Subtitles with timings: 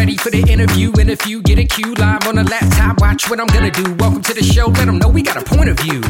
[0.00, 0.90] ready for the interview.
[0.98, 3.02] In a few, get a cue live on the laptop.
[3.02, 3.84] Watch what I'm gonna do.
[4.00, 4.64] Welcome to the show.
[4.68, 6.00] Let them know we got a point of view.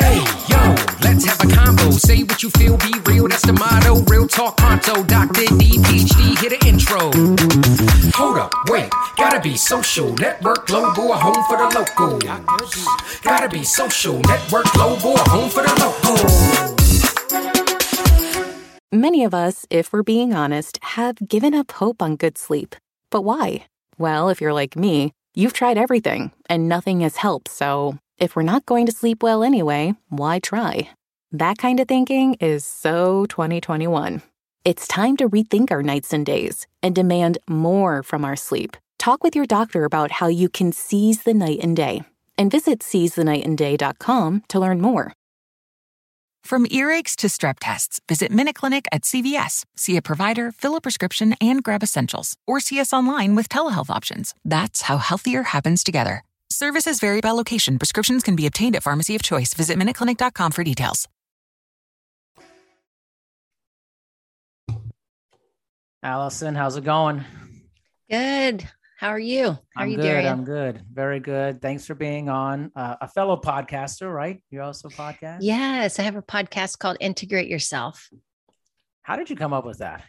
[0.00, 0.16] Hey,
[0.48, 0.60] yo,
[1.04, 1.90] let's have a combo.
[1.90, 3.28] Say what you feel, be real.
[3.28, 4.00] That's the motto.
[4.10, 5.02] Real talk pronto.
[5.02, 5.44] Dr.
[5.60, 7.12] D, PhD, hit an intro.
[8.16, 8.88] Hold up, wait.
[9.18, 10.14] Gotta be social.
[10.14, 12.18] Network global, a home for the local.
[13.22, 14.20] Gotta be social.
[14.20, 16.16] Network global, a home for the local.
[18.90, 22.74] Many of us, if we're being honest, have given up hope on good sleep.
[23.10, 23.66] But why?
[23.98, 28.42] Well, if you're like me, you've tried everything and nothing has helped, so if we're
[28.42, 30.90] not going to sleep well anyway, why try?
[31.32, 34.22] That kind of thinking is so 2021.
[34.64, 38.76] It's time to rethink our nights and days and demand more from our sleep.
[38.98, 42.02] Talk with your doctor about how you can seize the night and day
[42.38, 45.12] and visit seizethenightandday.com to learn more.
[46.46, 49.64] From earaches to strep tests, visit MinuteClinic at CVS.
[49.74, 52.36] See a provider, fill a prescription, and grab essentials.
[52.46, 54.32] Or see us online with telehealth options.
[54.44, 56.22] That's how healthier happens together.
[56.48, 57.80] Services vary by location.
[57.80, 59.54] Prescriptions can be obtained at pharmacy of choice.
[59.54, 61.08] Visit MinuteClinic.com for details.
[66.00, 67.24] Allison, how's it going?
[68.08, 68.68] Good.
[68.96, 69.50] How are you?
[69.50, 70.02] How I'm are you, good.
[70.02, 70.32] Darian?
[70.32, 70.82] I'm good.
[70.90, 71.60] Very good.
[71.60, 72.72] Thanks for being on.
[72.74, 74.42] Uh, a fellow podcaster, right?
[74.50, 75.38] You also podcast?
[75.42, 78.08] Yes, I have a podcast called Integrate Yourself.
[79.02, 80.02] How did you come up with that?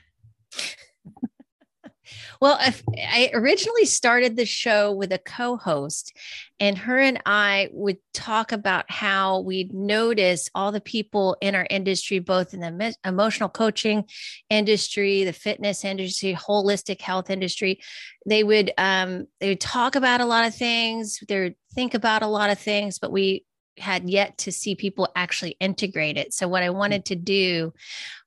[2.41, 6.15] Well, I originally started the show with a co host,
[6.59, 11.67] and her and I would talk about how we'd notice all the people in our
[11.69, 14.05] industry, both in the emotional coaching
[14.49, 17.79] industry, the fitness industry, holistic health industry.
[18.25, 21.19] They would um, they would talk about a lot of things.
[21.27, 23.45] They would think about a lot of things, but we
[23.77, 26.33] had yet to see people actually integrate it.
[26.33, 27.73] So what I wanted to do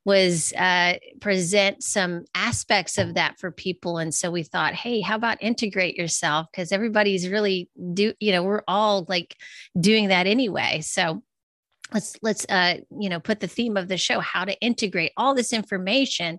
[0.05, 3.99] was uh, present some aspects of that for people.
[3.99, 6.47] And so we thought, hey, how about integrate yourself?
[6.51, 9.37] Because everybody's really do, you know, we're all like
[9.79, 10.81] doing that anyway.
[10.83, 11.23] So
[11.93, 15.35] let's let's uh you know put the theme of the show how to integrate all
[15.35, 16.39] this information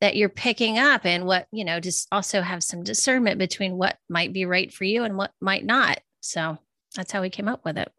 [0.00, 3.96] that you're picking up and what you know just also have some discernment between what
[4.08, 6.58] might be right for you and what might not so
[6.96, 7.90] that's how we came up with it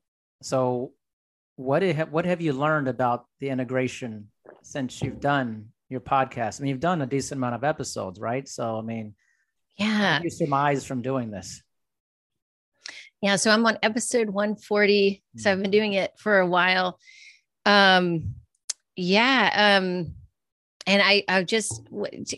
[0.41, 0.93] So,
[1.55, 4.27] what have, what have you learned about the integration
[4.63, 6.59] since you've done your podcast?
[6.59, 8.47] I mean, you've done a decent amount of episodes, right?
[8.47, 9.15] So, I mean,
[9.77, 11.61] yeah you surmise from doing this?
[13.21, 15.23] Yeah, so I'm on episode 140.
[15.37, 16.99] So I've been doing it for a while.
[17.65, 18.35] Um
[18.95, 20.15] yeah, um
[20.91, 21.87] and I I just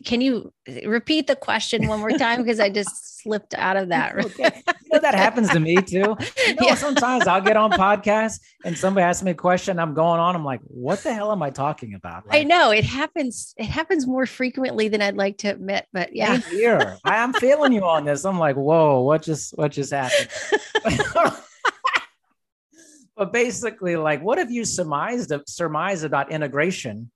[0.05, 0.53] can you
[0.85, 4.15] repeat the question one more time because I just slipped out of that.
[4.17, 4.61] Okay.
[4.65, 6.15] You know, that happens to me too.
[6.45, 6.75] You know, Yeah.
[6.75, 10.45] sometimes I'll get on podcasts and somebody asks me a question, I'm going on, I'm
[10.45, 12.25] like, what the hell am I talking about?
[12.29, 16.37] I know it happens it happens more frequently than I'd like to admit, but yeah.
[16.37, 16.97] here.
[17.03, 18.23] I am feeling you on this.
[18.23, 20.29] I'm like, whoa, what just what just happened?
[23.17, 27.09] but basically, like, what have you surmised surmised about integration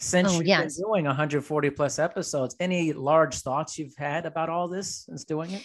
[0.00, 0.76] since Oh, you've yes.
[0.76, 2.56] been doing 140 plus episodes?
[2.58, 5.64] Any large thoughts you've had about all this since doing it?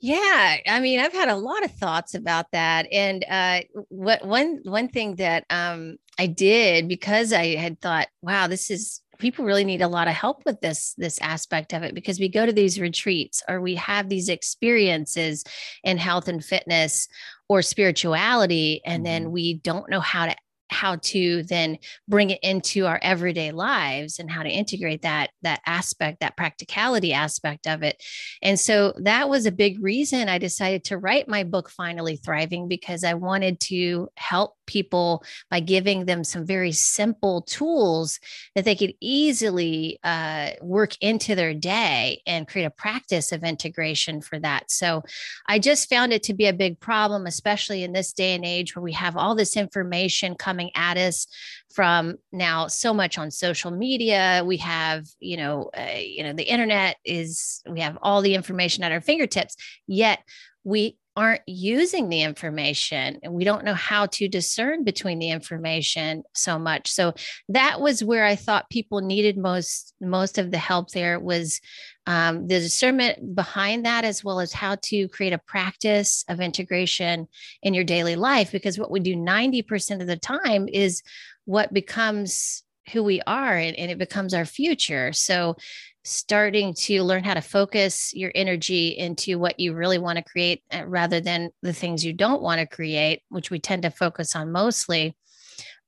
[0.00, 4.60] Yeah, I mean, I've had a lot of thoughts about that, and uh, what one
[4.62, 9.64] one thing that um, I did because I had thought, wow, this is people really
[9.64, 12.52] need a lot of help with this this aspect of it because we go to
[12.52, 15.42] these retreats or we have these experiences
[15.82, 17.08] in health and fitness
[17.48, 20.36] or spirituality, and then we don't know how to
[20.70, 25.60] how to then bring it into our everyday lives and how to integrate that that
[25.66, 28.02] aspect that practicality aspect of it
[28.42, 32.68] and so that was a big reason I decided to write my book, Finally Thriving,
[32.68, 38.20] because I wanted to help people by giving them some very simple tools
[38.54, 44.20] that they could easily uh, work into their day and create a practice of integration
[44.20, 44.70] for that.
[44.70, 45.02] So
[45.48, 48.76] I just found it to be a big problem, especially in this day and age
[48.76, 51.26] where we have all this information coming at us
[51.74, 54.42] from now so much on social media.
[54.44, 58.84] We have you know uh, you know the internet is we have all the information
[58.84, 59.56] at our fingertips
[59.86, 60.20] yet
[60.64, 66.22] we aren't using the information and we don't know how to discern between the information
[66.32, 66.88] so much.
[66.88, 67.12] So
[67.48, 71.60] that was where i thought people needed most most of the help there was
[72.08, 77.28] um, the discernment behind that as well as how to create a practice of integration
[77.62, 81.02] in your daily life because what we do 90% of the time is
[81.44, 85.12] what becomes who we are and, and it becomes our future.
[85.12, 85.56] So
[86.02, 90.62] starting to learn how to focus your energy into what you really want to create
[90.72, 94.34] uh, rather than the things you don't want to create which we tend to focus
[94.34, 95.14] on mostly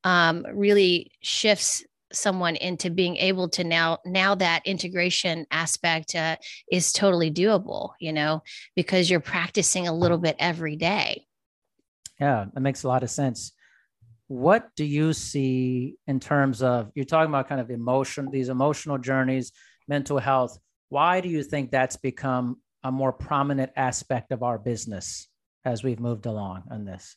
[0.04, 6.36] um, really shifts someone into being able to now now that integration aspect uh,
[6.70, 8.42] is totally doable you know
[8.76, 11.24] because you're practicing a little bit every day.
[12.18, 13.52] Yeah that makes a lot of sense.
[14.28, 18.98] What do you see in terms of you're talking about kind of emotion these emotional
[18.98, 19.52] journeys
[19.90, 20.56] mental health.
[20.88, 25.28] Why do you think that's become a more prominent aspect of our business
[25.64, 27.16] as we've moved along on this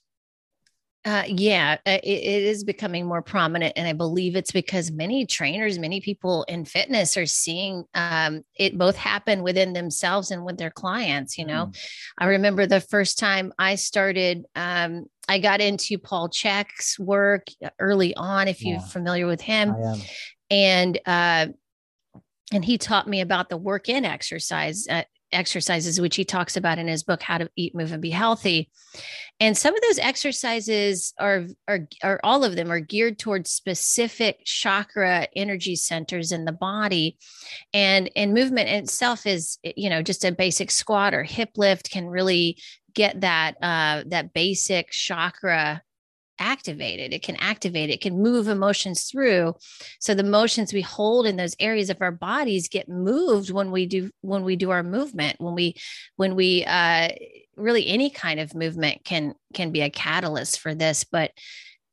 [1.06, 3.74] uh, yeah, uh, it, it is becoming more prominent.
[3.76, 8.78] And I believe it's because many trainers, many people in fitness are seeing um, it
[8.78, 11.38] both happen within themselves and with their clients.
[11.38, 11.78] You know, mm.
[12.18, 17.48] I remember the first time I started, um, I got into Paul Chek's work
[17.80, 19.76] early on, if you're familiar with him.
[20.50, 21.48] And, uh,
[22.52, 24.88] and he taught me about the work in exercise.
[24.88, 25.04] Uh,
[25.34, 28.70] exercises, which he talks about in his book, How to Eat, Move, and Be Healthy.
[29.40, 34.46] And some of those exercises are, are, are all of them are geared towards specific
[34.46, 37.18] chakra energy centers in the body.
[37.74, 42.08] And, and movement itself is, you know, just a basic squat or hip lift can
[42.08, 42.58] really
[42.94, 45.82] get that, uh, that basic chakra
[46.40, 47.14] activated.
[47.14, 49.56] It can activate, it can move emotions through.
[50.00, 53.86] So the motions we hold in those areas of our bodies get moved when we
[53.86, 55.76] do when we do our movement, when we
[56.16, 57.10] when we uh
[57.56, 61.32] really any kind of movement can can be a catalyst for this, but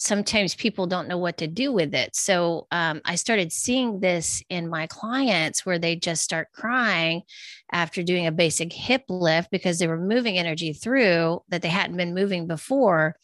[0.00, 2.16] sometimes people don't know what to do with it.
[2.16, 7.22] So um, I started seeing this in my clients where they just start crying
[7.70, 11.98] after doing a basic hip lift because they were moving energy through that they hadn't
[11.98, 13.16] been moving before.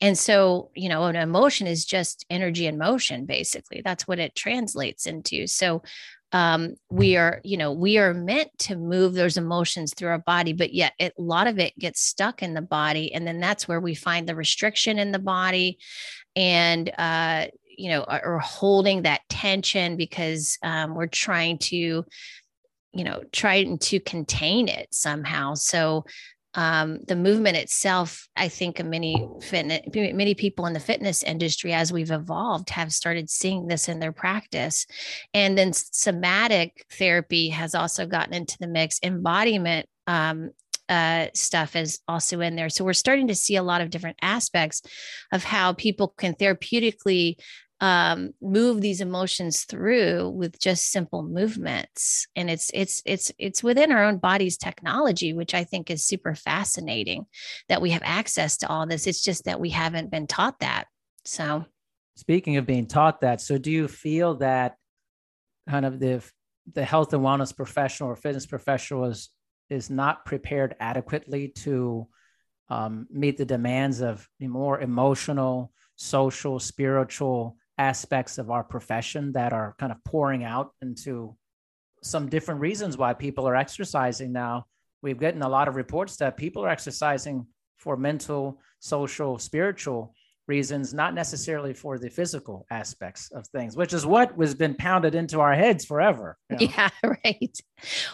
[0.00, 3.80] And so, you know, an emotion is just energy in motion, basically.
[3.84, 5.46] That's what it translates into.
[5.46, 5.82] So
[6.32, 10.52] um, we are you know we are meant to move those emotions through our body
[10.52, 13.68] but yet it, a lot of it gets stuck in the body and then that's
[13.68, 15.78] where we find the restriction in the body
[16.34, 17.46] and uh,
[17.76, 22.04] you know or holding that tension because um, we're trying to
[22.96, 25.54] you know trying to contain it somehow.
[25.54, 26.04] So
[26.56, 31.92] um, the movement itself, I think many fitness, many people in the fitness industry, as
[31.92, 34.86] we've evolved, have started seeing this in their practice.
[35.34, 38.98] And then somatic therapy has also gotten into the mix.
[39.02, 40.50] Embodiment um,
[40.88, 42.70] uh, stuff is also in there.
[42.70, 44.82] So we're starting to see a lot of different aspects
[45.32, 47.36] of how people can therapeutically
[47.80, 52.26] um, move these emotions through with just simple movements.
[52.34, 56.34] And it's it's it's it's within our own body's technology which i think is super
[56.34, 57.26] fascinating
[57.68, 59.06] that we have access to all this.
[59.06, 60.86] It's just that we haven't been taught that.
[61.24, 61.64] So.
[62.16, 64.76] Speaking of being taught that so do you feel that
[65.68, 66.22] kind of the
[66.72, 69.28] the health and wellness professional or fitness professional is
[69.68, 72.08] is not prepared adequately to
[72.68, 79.74] um, meet the demands of more emotional social spiritual aspects of our profession that are
[79.78, 81.36] kind of pouring out into
[82.02, 84.66] some different reasons why people are exercising now.
[85.02, 87.46] We've gotten a lot of reports that people are exercising
[87.76, 90.14] for mental, social, spiritual
[90.46, 95.14] reasons, not necessarily for the physical aspects of things, which is what was been pounded
[95.14, 96.36] into our heads forever.
[96.58, 96.72] You know?
[96.76, 96.88] Yeah,
[97.24, 97.58] right.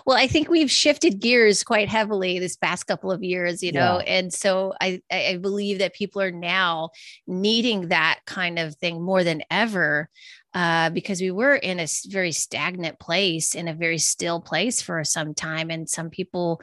[0.06, 4.00] Well, I think we've shifted gears quite heavily this past couple of years, you know,
[4.00, 4.14] yeah.
[4.18, 6.90] and so I I believe that people are now
[7.26, 10.08] needing that kind of thing more than ever.
[10.54, 15.02] Uh, because we were in a very stagnant place, in a very still place for
[15.02, 16.60] some time, and some people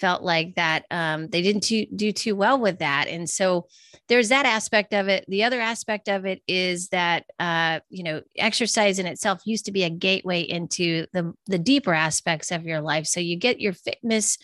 [0.00, 3.06] felt like that um, they didn't too, do too well with that.
[3.06, 3.66] And so
[4.08, 5.24] there's that aspect of it.
[5.28, 9.72] The other aspect of it is that, uh, you know, exercise in itself used to
[9.72, 13.06] be a gateway into the, the deeper aspects of your life.
[13.06, 14.38] So you get your fitness,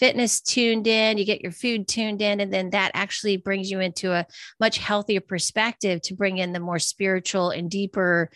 [0.00, 3.80] fitness tuned in, you get your food tuned in, and then that actually brings you
[3.80, 4.26] into a
[4.58, 8.30] much healthier perspective to bring in the more spiritual and deeper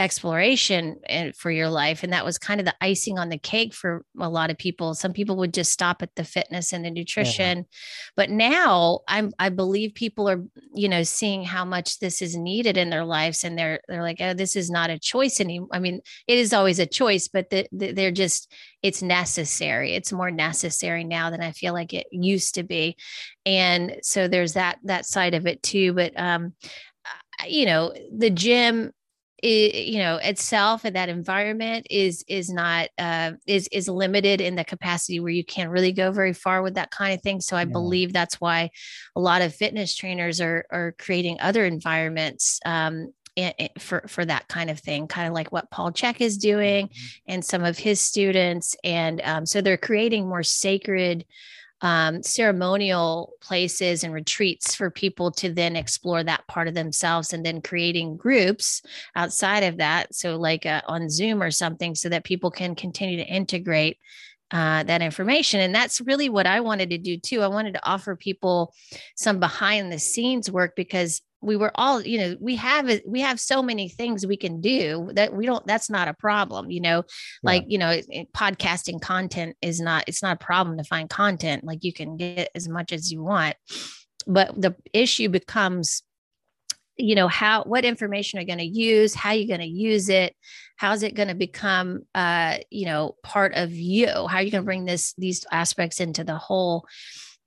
[0.00, 0.96] exploration
[1.36, 4.28] for your life and that was kind of the icing on the cake for a
[4.28, 4.94] lot of people.
[4.94, 7.58] Some people would just stop at the fitness and the nutrition.
[7.58, 7.64] Yeah.
[8.16, 10.42] but now i'm i believe people are
[10.74, 14.18] you know seeing how much this is needed in their lives and they're they're like
[14.20, 17.50] oh this is not a choice anymore i mean it is always a choice but
[17.50, 18.52] the, the, they're just
[18.82, 19.92] it's necessary.
[19.94, 22.96] It's more necessary now than i feel like it used to be.
[23.44, 26.54] And so there's that that side of it too but um
[27.46, 28.92] you know the gym
[29.42, 34.54] it, you know itself and that environment is is not uh, is is limited in
[34.54, 37.56] the capacity where you can't really go very far with that kind of thing so
[37.56, 37.66] i yeah.
[37.66, 38.70] believe that's why
[39.16, 43.12] a lot of fitness trainers are are creating other environments um,
[43.78, 47.32] for for that kind of thing kind of like what paul Chek is doing mm-hmm.
[47.32, 51.24] and some of his students and um, so they're creating more sacred
[51.82, 57.44] um, ceremonial places and retreats for people to then explore that part of themselves and
[57.44, 58.82] then creating groups
[59.16, 63.16] outside of that so like uh, on zoom or something so that people can continue
[63.16, 63.98] to integrate
[64.52, 65.60] uh, that information.
[65.60, 67.40] And that's really what I wanted to do too.
[67.40, 68.74] I wanted to offer people
[69.14, 73.40] some behind the scenes work because we were all, you know, we have we have
[73.40, 75.66] so many things we can do that we don't.
[75.66, 77.04] That's not a problem, you know.
[77.42, 78.00] Like you know,
[78.36, 80.04] podcasting content is not.
[80.06, 81.64] It's not a problem to find content.
[81.64, 83.56] Like you can get as much as you want,
[84.26, 86.02] but the issue becomes
[86.96, 89.66] you know how what information are you going to use how are you going to
[89.66, 90.36] use it
[90.76, 94.62] how's it going to become uh you know part of you how are you going
[94.62, 96.86] to bring this these aspects into the whole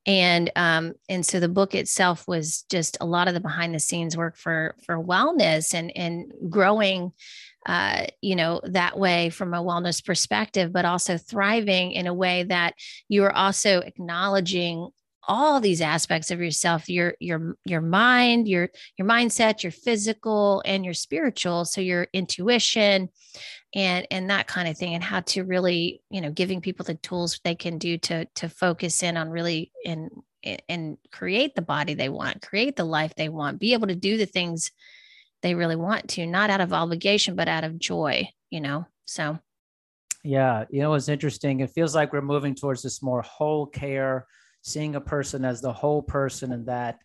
[0.06, 3.80] and um and so the book itself was just a lot of the behind the
[3.80, 7.12] scenes work for for wellness and and growing
[7.66, 12.44] uh, you know, that way from a wellness perspective, but also thriving in a way
[12.44, 12.74] that
[13.08, 14.90] you are also acknowledging
[15.26, 20.84] all these aspects of yourself your your your mind your your mindset your physical and
[20.84, 21.64] your spiritual.
[21.64, 23.08] So your intuition
[23.74, 26.96] and and that kind of thing and how to really you know giving people the
[26.96, 30.10] tools they can do to to focus in on really and
[30.68, 34.18] and create the body they want create the life they want be able to do
[34.18, 34.72] the things
[35.42, 39.38] they really want to not out of obligation but out of joy you know so.
[40.24, 41.60] Yeah you know it's interesting?
[41.60, 44.26] It feels like we're moving towards this more whole care
[44.62, 47.00] seeing a person as the whole person and that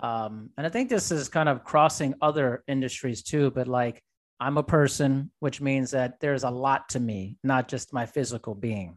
[0.00, 4.02] um, and i think this is kind of crossing other industries too but like
[4.44, 8.54] i'm a person which means that there's a lot to me not just my physical
[8.54, 8.96] being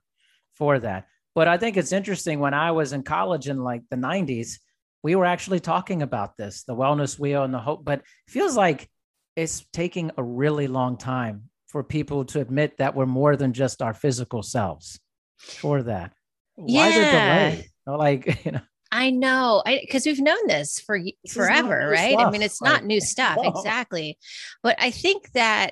[0.54, 3.98] for that but i think it's interesting when i was in college in like the
[3.98, 4.60] 90s
[5.04, 8.56] we were actually talking about this the wellness wheel and the hope but it feels
[8.56, 8.90] like
[9.36, 13.82] it's taking a really long time for people to admit that we're more than just
[13.82, 15.00] our physical selves
[15.38, 16.14] for that
[16.56, 17.00] why yeah.
[17.00, 18.62] the delay like, you know.
[18.92, 22.14] I know, because we've known this for this forever, right?
[22.14, 22.28] Stuff.
[22.28, 23.50] I mean, it's not new stuff, no.
[23.50, 24.18] exactly.
[24.64, 25.72] But I think that,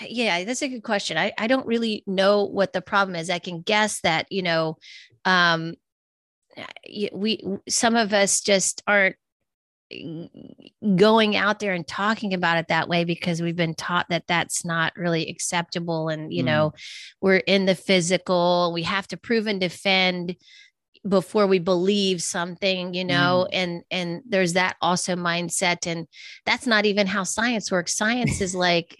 [0.00, 1.16] yeah, that's a good question.
[1.16, 3.30] I, I don't really know what the problem is.
[3.30, 4.78] I can guess that, you know,
[5.24, 5.74] um,
[7.12, 9.16] we some of us just aren't
[10.96, 14.64] going out there and talking about it that way because we've been taught that that's
[14.64, 16.46] not really acceptable and you mm.
[16.46, 16.72] know
[17.20, 20.36] we're in the physical we have to prove and defend
[21.08, 23.54] before we believe something you know mm.
[23.54, 26.06] and and there's that also mindset and
[26.44, 28.94] that's not even how science works science is like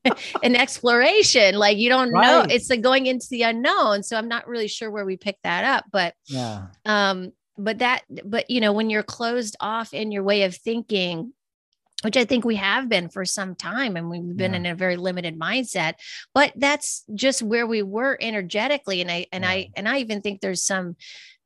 [0.42, 2.26] an exploration like you don't right.
[2.26, 5.38] know it's like going into the unknown so i'm not really sure where we pick
[5.44, 10.12] that up but yeah um but that but you know when you're closed off in
[10.12, 11.32] your way of thinking
[12.02, 14.58] which I think we have been for some time and we've been yeah.
[14.58, 15.94] in a very limited mindset
[16.34, 19.50] but that's just where we were energetically and I and yeah.
[19.50, 20.96] I and I even think there's some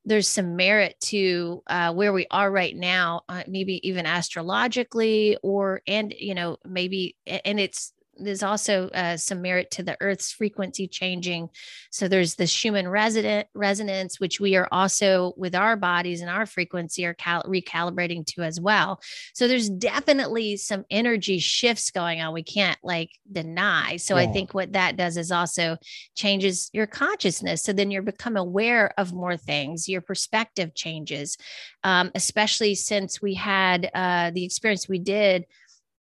[0.04, 5.82] there's some merit to uh, where we are right now, uh, maybe even astrologically, or
[5.86, 10.86] and you know maybe and it's there's also uh, some merit to the Earth's frequency
[10.86, 11.48] changing.
[11.90, 16.46] So there's the Schumann resident resonance, which we are also with our bodies and our
[16.46, 19.00] frequency are cal- recalibrating to as well.
[19.34, 22.32] So there's definitely some energy shifts going on.
[22.32, 23.96] We can't like deny.
[23.96, 24.22] So yeah.
[24.22, 25.76] I think what that does is also
[26.14, 27.62] changes your consciousness.
[27.62, 29.88] So then you're become aware of more things.
[29.88, 31.36] Your perspective changes,
[31.84, 35.46] um, especially since we had uh, the experience we did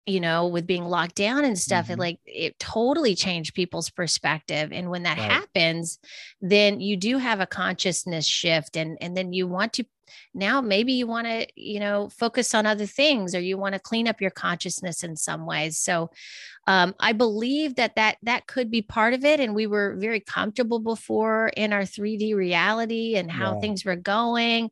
[0.07, 1.93] you know, with being locked down and stuff, mm-hmm.
[1.93, 4.71] it like it totally changed people's perspective.
[4.71, 5.29] And when that right.
[5.29, 5.99] happens,
[6.41, 9.85] then you do have a consciousness shift and and then you want to
[10.33, 13.79] now maybe you want to you know focus on other things or you want to
[13.79, 16.09] clean up your consciousness in some ways so
[16.67, 20.19] um, i believe that that that could be part of it and we were very
[20.19, 23.59] comfortable before in our 3d reality and how yeah.
[23.59, 24.69] things were going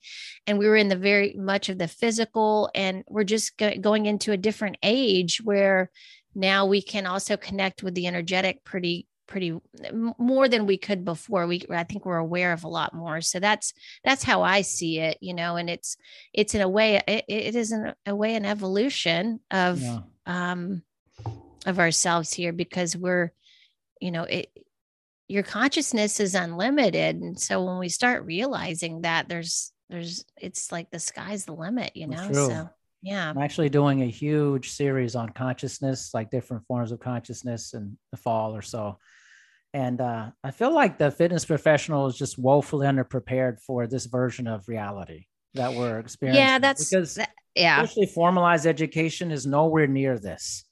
[0.48, 4.06] and we were in the very much of the physical and we're just go- going
[4.06, 5.90] into a different age where
[6.36, 9.60] now we can also connect with the energetic pretty pretty
[10.18, 11.48] more than we could before.
[11.48, 13.22] We i think we're aware of a lot more.
[13.22, 15.98] So that's that's how i see it you know and it's
[16.34, 20.00] it's in a way it, it is in a way an evolution of yeah.
[20.26, 20.84] um
[21.66, 23.32] of ourselves here because we're
[24.00, 24.50] you know it
[25.28, 27.18] your consciousness is unlimited.
[27.18, 31.92] And so when we start realizing that there's there's it's like the sky's the limit
[31.94, 32.68] you know so
[33.04, 33.30] yeah.
[33.30, 38.18] I'm actually doing a huge series on consciousness like different forms of consciousness in the
[38.18, 38.98] fall or so
[39.76, 44.48] and uh, I feel like the fitness professional is just woefully underprepared for this version
[44.48, 46.46] of reality that we're experiencing.
[46.46, 50.64] Yeah, that's because that, yeah, especially formalized education is nowhere near this.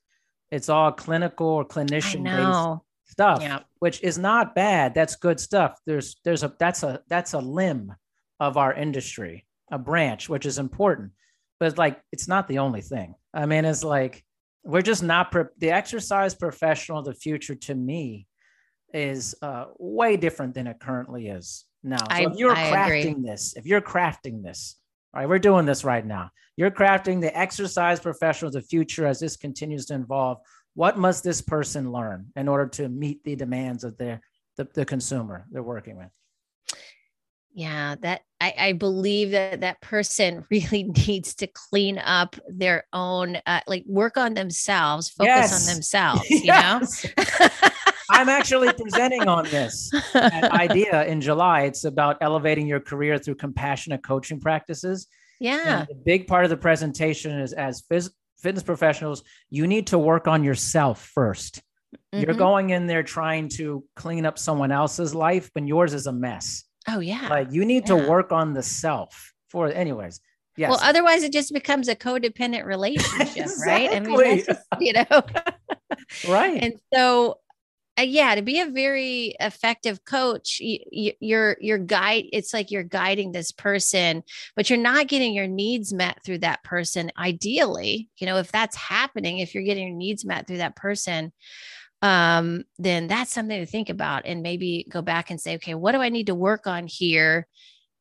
[0.51, 3.59] It's all clinical or clinician based stuff, yeah.
[3.79, 4.93] which is not bad.
[4.93, 5.77] That's good stuff.
[5.85, 7.93] There's there's a that's a that's a limb
[8.39, 11.11] of our industry, a branch, which is important,
[11.59, 13.15] but like it's not the only thing.
[13.33, 14.23] I mean, it's like
[14.63, 18.27] we're just not pre- the exercise professional of the future to me
[18.93, 21.97] is uh, way different than it currently is now.
[21.97, 23.23] So I- if you're I crafting agree.
[23.29, 24.77] this, if you're crafting this,
[25.13, 26.29] all right, we're doing this right now.
[26.57, 30.39] You're crafting the exercise professional of the future as this continues to evolve.
[30.75, 34.21] What must this person learn in order to meet the demands of their
[34.57, 36.09] the, the consumer they're working with?
[37.55, 43.37] Yeah, that I, I believe that that person really needs to clean up their own,
[43.45, 45.67] uh, like work on themselves, focus Yes.
[45.69, 46.23] on themselves.
[46.29, 47.05] Yes.
[47.17, 47.49] You know,
[48.13, 51.61] I'm actually presenting on this idea in July.
[51.63, 55.07] It's about elevating your career through compassionate coaching practices.
[55.39, 59.87] yeah, And a big part of the presentation is as phys- fitness professionals, you need
[59.87, 61.61] to work on yourself 1st
[62.11, 62.37] you You're Mhm.
[62.37, 66.63] going in there trying to clean up someone else's life, when yours is a mess.
[66.87, 67.27] Oh yeah.
[67.29, 70.19] Like you need to work on the self for, anyways.
[70.57, 70.69] Yes.
[70.71, 73.91] Well, otherwise it just becomes a codependent relationship, right?
[73.91, 74.43] I mean, Exactly.
[74.43, 75.21] just, you know.
[76.27, 76.63] right.
[76.63, 77.39] and so
[77.99, 82.71] uh, yeah to be a very effective coach you, you, you're your guide it's like
[82.71, 84.23] you're guiding this person
[84.55, 88.75] but you're not getting your needs met through that person ideally you know if that's
[88.75, 91.31] happening if you're getting your needs met through that person
[92.01, 95.91] um then that's something to think about and maybe go back and say okay what
[95.91, 97.47] do i need to work on here?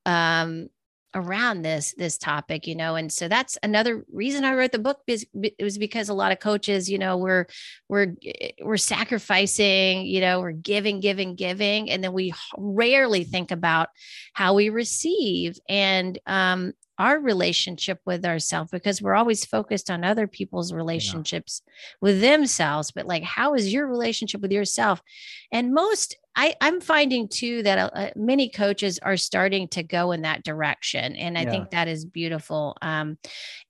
[0.05, 0.69] Um
[1.15, 5.01] around this this topic you know and so that's another reason i wrote the book
[5.07, 7.47] is it was because a lot of coaches you know we're
[7.89, 8.15] we're
[8.63, 13.89] we're sacrificing you know we're giving giving giving and then we rarely think about
[14.33, 20.27] how we receive and um our relationship with ourselves because we're always focused on other
[20.27, 21.63] people's relationships
[22.01, 25.03] with themselves but like how is your relationship with yourself
[25.51, 30.13] and most I, I'm finding too that uh, uh, many coaches are starting to go
[30.13, 31.51] in that direction, and I Yeah.
[31.51, 32.75] think that is beautiful.
[32.81, 33.19] Um,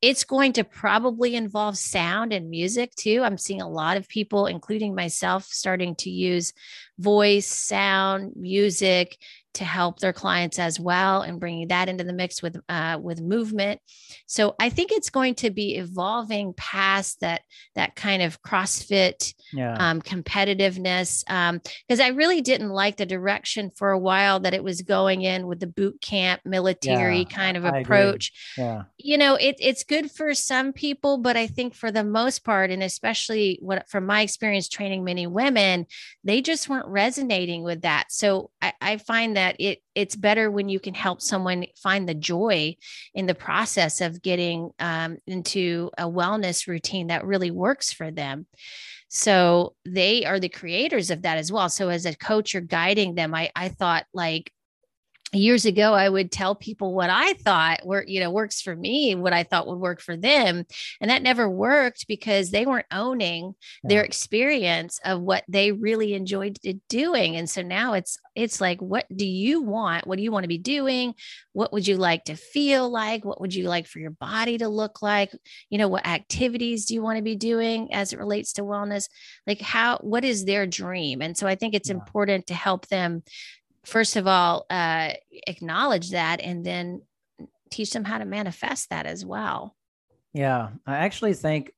[0.01, 3.23] it's going to probably involve sound and music too.
[3.25, 6.53] I'm seeing a lot of people, including myself, starting to use
[6.99, 9.19] voice, sound, music
[9.55, 13.21] to help their clients as well, and bringing that into the mix with uh, with
[13.21, 13.81] movement.
[14.27, 17.43] So I think it's going to be evolving past that
[17.75, 19.77] that kind of CrossFit yeah.
[19.79, 21.25] um, competitiveness
[21.87, 25.47] because I really didn't like the direction for a while that it was going in
[25.47, 27.83] with the boot camp military Yeah, kind of I agree.
[27.83, 28.33] approach.
[28.57, 28.85] yeah.
[28.99, 32.71] You know, it, it's good for some people, but I think for the most part,
[32.71, 35.87] and especially what from my experience training many women,
[36.25, 38.07] they just weren't resonating with that.
[38.11, 42.15] So I, I find that it it's better when you can help someone find the
[42.15, 42.77] joy
[43.15, 48.47] in the process of getting um, into a wellness routine that really works for them.
[49.09, 51.69] So they are the creators of that as well.
[51.69, 53.35] So as a coach, you're guiding them.
[53.35, 54.51] I, I thought like
[55.33, 59.15] years ago, I would tell people what I thought were, you know, works for me,
[59.15, 60.65] what I thought would work for them.
[61.01, 66.59] And that never worked because they weren't owning their experience of what they really enjoyed
[66.89, 67.37] doing.
[67.37, 70.07] And so now it's, it's like, what do you want?
[70.07, 71.15] What do you want to be doing?
[71.53, 73.25] What would you like to feel like?
[73.25, 75.33] What would you like for your body to look like?
[75.71, 79.09] You know, what activities do you want to be doing as it relates to wellness?
[79.47, 81.23] Like how, what is their dream?
[81.23, 81.97] And so I think it's Yeah.
[81.97, 83.23] important to help them
[83.85, 85.11] first of all uh,
[85.47, 87.03] acknowledge that and then
[87.71, 89.75] teach them how to manifest that as well
[90.35, 91.73] Yeah, I actually think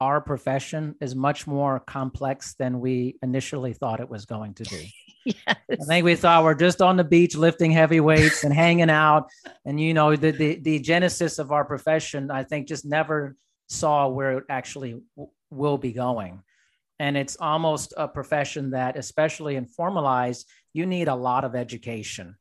[0.00, 5.34] our profession is much more complex than we initially thought it was going to be.
[5.48, 9.28] I think we thought we're just on the beach lifting heavy weights and hanging out,
[9.64, 12.30] and you know the the, the genesis of our profession.
[12.30, 13.36] I think just never
[13.68, 16.42] saw where it actually w- will be going,
[16.98, 20.46] and it's almost a profession that, especially in formalized,
[20.76, 22.36] you need a lot of education,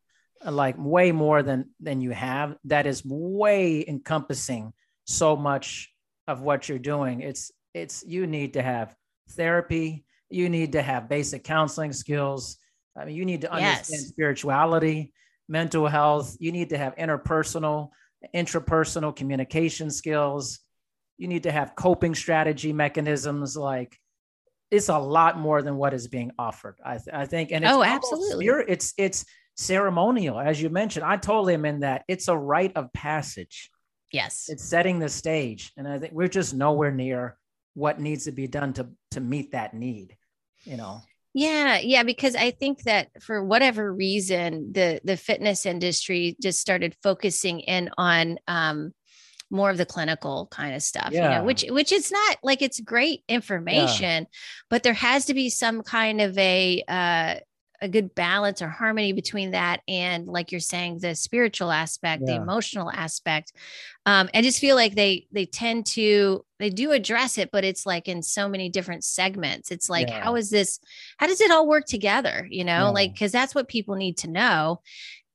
[0.45, 2.57] uh, like way more than than you have.
[2.65, 4.73] That is way encompassing
[5.05, 5.93] so much
[6.27, 7.21] of what you're doing.
[7.21, 8.95] It's it's you need to have
[9.29, 12.57] therapy, you need to have basic counseling skills.
[12.97, 14.09] I mean, you need to understand Yes.
[14.09, 15.13] spirituality,
[15.47, 16.35] mental health.
[16.39, 17.89] You need to have interpersonal,
[18.33, 20.59] intrapersonal communication skills.
[21.17, 23.55] You need to have coping strategy mechanisms.
[23.55, 23.97] Like
[24.75, 26.75] it's a lot more than what is being offered.
[26.83, 28.45] I, th- I think, and it's Oh, absolutely.
[28.45, 31.05] spirit- it's it's ceremonial, as you mentioned.
[31.05, 32.03] I totally am in that.
[32.07, 33.69] It's a rite of passage
[34.13, 37.35] yes it's setting the stage and i think we're just nowhere near
[37.73, 40.15] what needs to be done to to meet that need
[40.63, 41.01] you know
[41.33, 46.95] yeah yeah because i think that for whatever reason the the fitness industry just started
[47.01, 48.93] focusing in on um
[49.55, 52.79] more of the clinical kind of stuff you know which which is not like it's
[52.79, 54.27] great information
[54.69, 57.35] but there has to be some kind of a uh
[57.81, 62.33] a good balance or harmony between that and like you're saying the spiritual aspect yeah.
[62.35, 63.53] the emotional aspect
[64.05, 67.85] um, i just feel like they they tend to they do address it but it's
[67.85, 70.23] like in so many different segments it's like yeah.
[70.23, 70.79] how is this
[71.17, 72.89] how does it all work together you know yeah.
[72.89, 74.81] like because that's what people need to know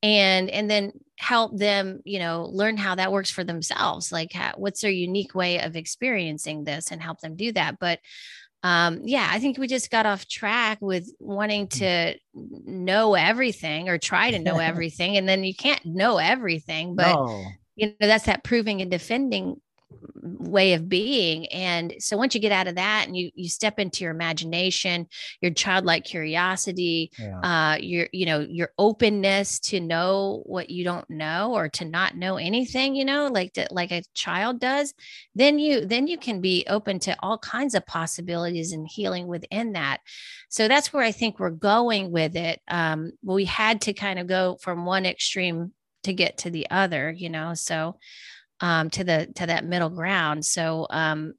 [0.02, 4.52] and and then help them you know learn how that works for themselves like how,
[4.56, 7.98] what's their unique way of experiencing this and help them do that but
[8.62, 11.78] um yeah i think we just got off track with wanting mm.
[11.78, 12.18] to
[12.64, 17.44] know everything or try to know everything and then you can't know everything but no.
[17.76, 19.60] you know that's that proving and defending
[20.22, 23.78] way of being and so once you get out of that and you you step
[23.78, 25.06] into your imagination
[25.40, 27.72] your childlike curiosity yeah.
[27.72, 32.16] uh your you know your openness to know what you don't know or to not
[32.16, 34.94] know anything you know like to, like a child does
[35.34, 39.72] then you then you can be open to all kinds of possibilities and healing within
[39.72, 39.98] that
[40.48, 44.26] so that's where i think we're going with it um we had to kind of
[44.26, 45.72] go from one extreme
[46.02, 47.96] to get to the other you know so
[48.60, 50.44] um, to the to that middle ground.
[50.44, 51.34] So um,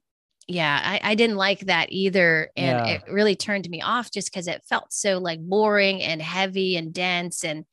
[0.48, 2.94] yeah, I, I didn't like that either, and yeah.
[2.94, 6.92] it really turned me off just because it felt so like boring and heavy and
[6.92, 7.44] dense.
[7.44, 7.64] And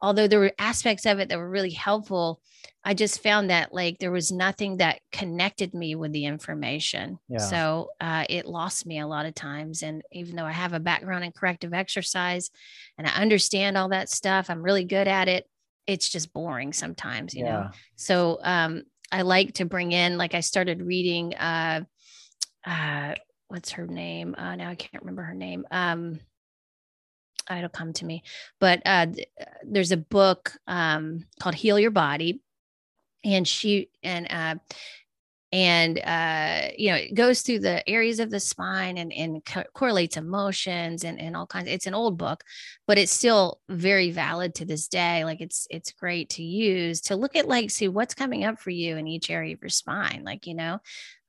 [0.00, 2.40] although there were aspects of it that were really helpful,
[2.84, 7.18] I just found that like there was nothing that connected me with the information.
[7.28, 7.38] Yeah.
[7.38, 9.82] So uh, it lost me a lot of times.
[9.82, 12.50] And even though I have a background in corrective exercise
[12.98, 15.46] and I understand all that stuff, I'm really good at it.
[15.86, 17.52] It's just boring sometimes, you yeah.
[17.52, 17.70] know.
[17.96, 21.82] So um, I like to bring in, like I started reading, uh,
[22.64, 23.14] uh,
[23.48, 24.34] what's her name?
[24.36, 25.66] Uh, now I can't remember her name.
[25.70, 26.18] Um,
[27.50, 28.22] it'll come to me,
[28.58, 29.06] but uh,
[29.64, 32.40] there's a book um, called Heal Your Body,
[33.22, 34.54] and she and uh,
[35.52, 39.64] and uh, you know it goes through the areas of the spine and, and co-
[39.74, 42.42] correlates emotions and, and all kinds it's an old book
[42.86, 47.16] but it's still very valid to this day like it's it's great to use to
[47.16, 50.22] look at like see what's coming up for you in each area of your spine
[50.24, 50.78] like you know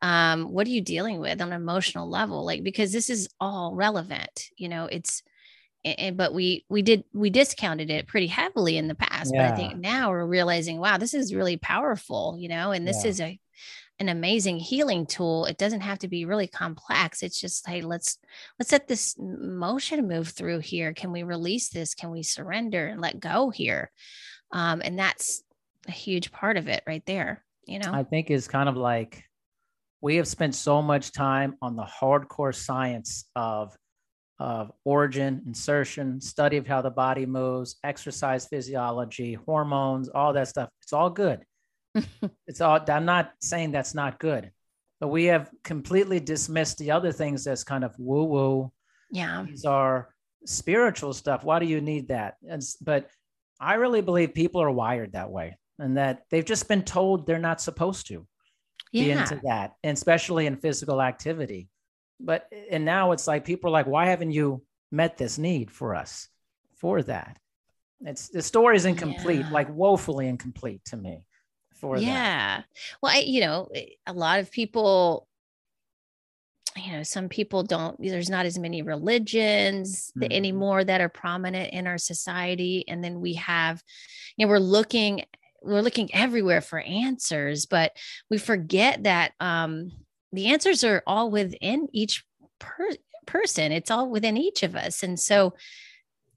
[0.02, 3.74] um, what are you dealing with on an emotional level like because this is all
[3.76, 5.22] relevant you know it's
[5.86, 9.50] and but we we did we discounted it pretty heavily in the past yeah.
[9.50, 13.04] but i think now we're realizing wow this is really powerful you know and this
[13.04, 13.10] yeah.
[13.10, 13.40] is a
[14.00, 18.18] an amazing healing tool it doesn't have to be really complex it's just hey let's
[18.60, 23.02] let's let this motion move through here can we release this can we surrender and
[23.02, 23.92] let go here
[24.52, 25.44] um, and that's
[25.88, 29.24] a huge part of it right there you know i think is kind of like
[30.02, 33.76] we have spent so much time on the hardcore science of
[34.40, 40.70] of origin, insertion, study of how the body moves, exercise physiology, hormones, all that stuff.
[40.82, 41.46] It's all good.
[42.48, 44.52] it's all i'm not saying that's not good
[45.04, 48.72] but we have completely dismissed the other things that's kind of woo woo.
[49.12, 49.44] Yeah.
[49.46, 50.08] These are
[50.46, 51.44] spiritual stuff.
[51.44, 52.36] Why do you need that?
[52.50, 53.10] And, but
[53.60, 57.38] i really believe people are wired that way and that they've just been told they're
[57.38, 58.26] not supposed to
[58.94, 59.04] yeah.
[59.04, 61.68] be into that and especially in physical activity.
[62.22, 65.96] But and now it's like people are like why haven't you met this need for
[65.96, 66.30] us
[66.78, 67.38] for that?
[68.06, 69.52] It's the story is incomplete yeah.
[69.52, 71.26] like woefully incomplete to me
[71.84, 72.66] for yeah that.
[73.02, 75.28] well I, you know eh, a lot of people
[76.78, 80.32] you know some people don't there's not as many religions mm-hmm.
[80.32, 83.84] anymore that are prominent in our society and then we have
[84.38, 85.26] you know we're looking
[85.62, 87.92] we're looking everywhere for answers but
[88.30, 89.92] we forget that um
[90.32, 92.24] the answers are all within each
[92.60, 95.54] per- person it's all within each of us and so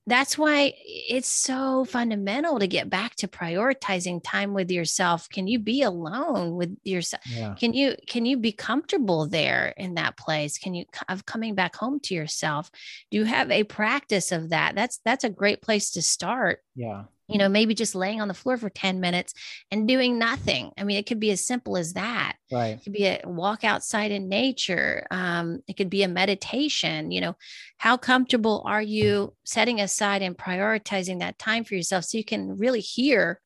[0.06, 5.28] that's why it's so fundamental to get back to prioritizing time with yourself.
[5.28, 7.54] Can you be alone with yourself yeah.
[7.54, 10.58] can you can you be comfortable there in that place?
[10.58, 12.70] Can you of coming back home to yourself?
[13.10, 14.74] Do you have a practice of that?
[14.74, 16.60] That's that's a great place to start.
[16.74, 19.34] Yeah you know maybe just laying on the floor for 10 minutes
[19.70, 20.70] and doing nothing.
[20.76, 22.36] I mean it could be as simple as that.
[22.50, 22.78] Right.
[22.78, 27.20] It could be a walk outside in nature um, it could be a meditation you
[27.20, 27.36] know.
[27.78, 32.56] How comfortable are you setting aside and prioritizing that time for yourself so you can
[32.56, 33.40] really hear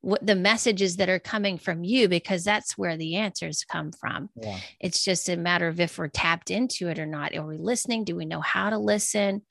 [0.00, 2.08] what the messages that are coming from you?
[2.08, 4.30] Because that's where the answers come from.
[4.40, 4.58] Yeah.
[4.80, 7.34] it's just a matter of if we're tapped into it or not.
[7.34, 8.04] Are we listening?
[8.04, 9.42] Do we know how to listen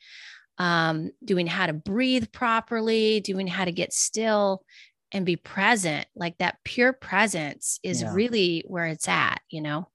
[0.57, 4.63] um, doing how to breathe properly, doing how to get still
[5.11, 6.05] and be present.
[6.15, 8.13] Like that pure presence is yeah.
[8.13, 9.87] really where it's at, you know?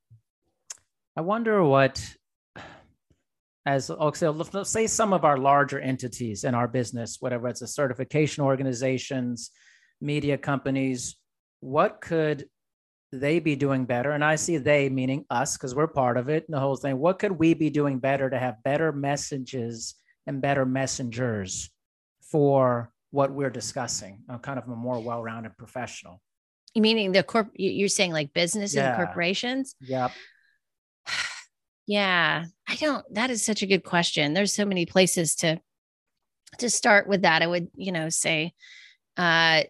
[1.16, 2.02] I wonder what,
[3.66, 7.66] as okay, let's say some of our larger entities in our business, whatever it's a
[7.66, 9.50] certification organizations,
[10.00, 11.16] media companies,
[11.60, 12.48] what could
[13.12, 14.12] they be doing better?
[14.12, 16.98] And I see they meaning us because we're part of it and the whole thing.
[16.98, 19.94] What could we be doing better to have better messages
[20.26, 21.70] and better messengers
[22.30, 26.20] for what we're discussing, uh, kind of a more well-rounded professional.
[26.76, 28.90] Meaning the corp, you're saying like businesses Yeah.
[28.90, 29.74] and corporations.
[29.80, 30.12] Yep.
[31.86, 33.04] Yeah, I don't.
[33.14, 34.32] That is such a good question.
[34.32, 35.60] There's so many places to
[36.58, 37.42] to start with that.
[37.42, 38.52] I would, you know, say
[39.16, 39.62] uh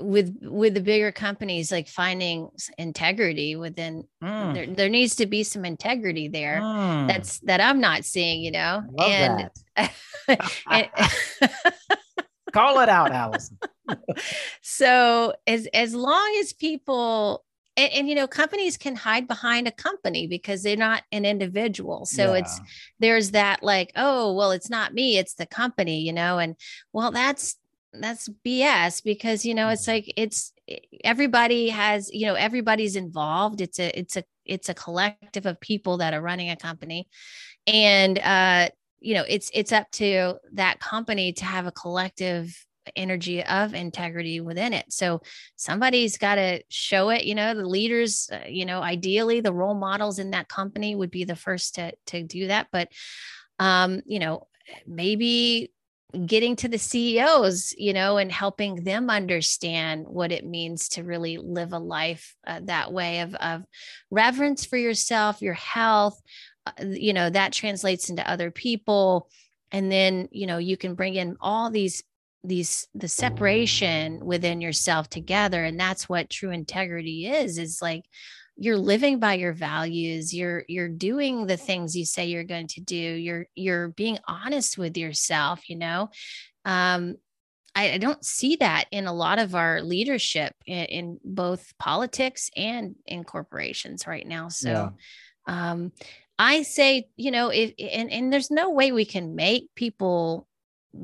[0.00, 5.44] with with the bigger companies like finding integrity within Mm, there there needs to be
[5.44, 6.60] some integrity there.
[6.60, 8.82] mm, That's that I'm not seeing, you know.
[8.90, 9.50] love and
[10.68, 10.88] and-
[12.52, 13.58] Call it out, Allison.
[14.62, 17.44] so as as long as people
[17.76, 22.04] and, and you know companies can hide behind a company because they're not an individual
[22.04, 22.60] so it's
[22.98, 26.56] there's that like oh well it's not me it's the company you know and
[26.92, 27.56] well that's
[27.92, 29.88] that's bs because you know it's Mhm.
[29.88, 30.52] like it's
[31.04, 33.60] everybody has you know everybody's involved.
[33.60, 37.08] It's a it's a it's a collective of people that are running a company.
[37.66, 38.70] And uh
[39.00, 42.54] you know it's it's up to that company to have a collective
[42.96, 44.86] energy of integrity within it.
[44.92, 45.20] So
[45.56, 49.74] somebody's got to show it you know the leaders uh, you know ideally the role
[49.74, 52.68] models in that company would be the first to to do that.
[52.72, 52.88] But
[53.58, 54.46] um you know
[54.86, 55.72] maybe
[56.26, 61.36] getting to the CEOs, you know, and helping them understand what it means to really
[61.36, 63.64] live a life uh, that way of, of
[64.10, 66.18] reverence for yourself, your health,
[66.66, 69.28] uh, you know, that translates into other people.
[69.70, 72.02] And then, you know, you can bring in all these
[72.44, 78.04] these the separation within yourself together and that's what true integrity is is like
[78.58, 82.80] you're living by your values you're you're doing the things you say you're going to
[82.80, 86.10] do you're you're being honest with yourself you know?
[86.64, 87.16] Um
[87.74, 92.50] I, I don't see that in a lot of our leadership in, in both politics
[92.56, 94.92] and in corporations right now so
[95.46, 95.92] um
[96.38, 100.47] i say you know if and, and there's no way we can make people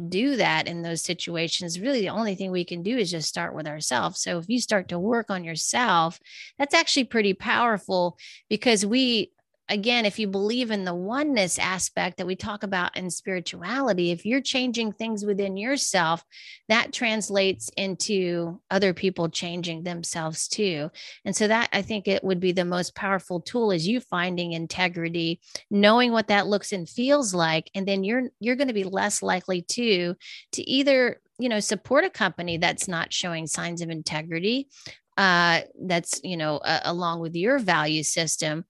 [0.09, 3.55] do that in those situations really the only thing we can do is just start
[3.55, 4.20] with ourselves.
[4.20, 6.18] So if you start to work on yourself
[6.59, 8.16] that's actually pretty powerful
[8.49, 9.31] because we
[9.68, 14.27] again if you believe in the oneness aspect that we talk about in spirituality if
[14.27, 16.24] you're changing things within yourself
[16.68, 20.90] that translates into other people changing themselves too.
[21.24, 24.53] And so that i think it would be the most powerful tool is you finding
[24.53, 28.85] integrity knowing what that looks and feels like and then you're you're going to be
[28.85, 30.14] less likely to
[30.53, 34.68] to either you know support a company that's not showing signs of integrity
[35.16, 38.64] uh that's you know uh, along with your value system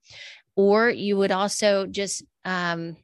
[0.56, 2.96] or you would also just um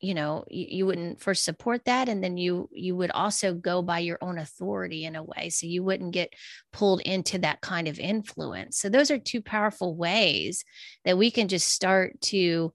[0.00, 3.82] you know you, you wouldn't first support that and then you you would also go
[3.82, 5.48] by your own authority in a way.
[5.50, 6.34] So you wouldn't get
[6.72, 8.78] pulled into that kind of influence.
[8.78, 10.64] So those are two powerful ways
[11.04, 12.72] that we can just start to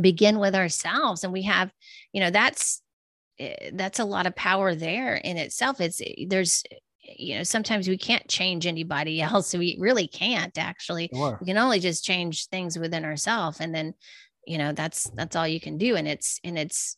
[0.00, 1.72] begin with ourselves and we have
[2.12, 2.82] you know that's
[3.38, 5.80] eh, that's a lot of power there in itself.
[5.80, 6.64] It's eh, there's
[7.16, 11.38] you know sometimes we can't change anybody else we really can't actually Sure.
[11.40, 13.94] we can only just change things within ourselves and then
[14.46, 16.96] you know that's that's all you can do and it's and it's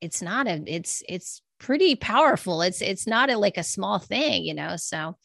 [0.00, 4.44] it's not a it's it's pretty powerful it's it's not a like a small thing
[4.44, 5.16] you know so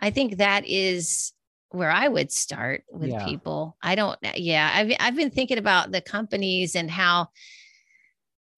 [0.00, 1.32] i think that is
[1.70, 3.24] where i would start with Yeah.
[3.24, 7.28] people i don't yeah i've i've been thinking about the companies and how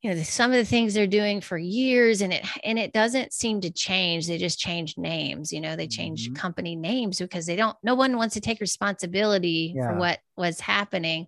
[0.03, 3.33] you know some of the things they're doing for years and it and it doesn't
[3.33, 6.37] seem to change they just change names you know they change Mhm.
[6.37, 9.87] company names because they don't no one wants to take responsibility Yeah.
[9.89, 11.27] for what was happening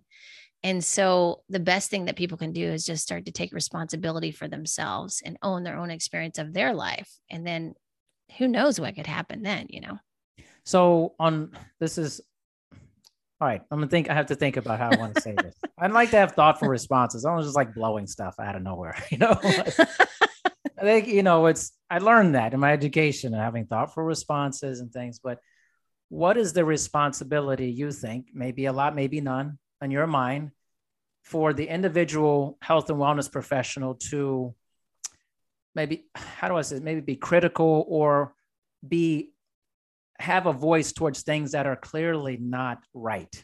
[0.61, 4.31] and so the best thing that people can do is just start to take responsibility
[4.31, 7.73] for themselves and own their own experience of their life and then
[8.37, 9.97] who knows what could happen then you know
[10.63, 12.21] So on this is
[13.41, 13.61] all right.
[13.71, 14.09] I'm gonna think.
[14.09, 15.55] I have to think about how I want to say this.
[15.77, 17.25] I'd like to have thoughtful responses.
[17.25, 18.95] I don't just like blowing stuff out of nowhere.
[19.11, 21.71] You know, I think you know it's.
[21.89, 25.19] I learned that in my education and having thoughtful responses and things.
[25.19, 25.39] But
[26.09, 28.27] what is the responsibility you think?
[28.33, 30.51] Maybe a lot, maybe none, on your mind,
[31.23, 34.53] for the individual health and wellness professional to
[35.75, 36.83] maybe how do I say it?
[36.83, 38.33] maybe be critical or
[38.85, 39.31] be
[40.19, 43.43] have a voice towards things that are clearly not right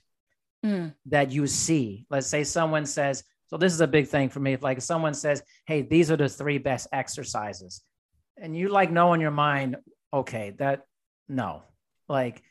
[0.65, 2.07] Mm, that you see.
[2.09, 4.53] Let's say someone says, so this is a big thing for me.
[4.53, 7.83] If like someone says, hey, these are the three best exercises,
[8.38, 9.75] and you like know in your mind,
[10.11, 10.81] okay, that
[11.29, 11.61] no,
[12.09, 12.41] like,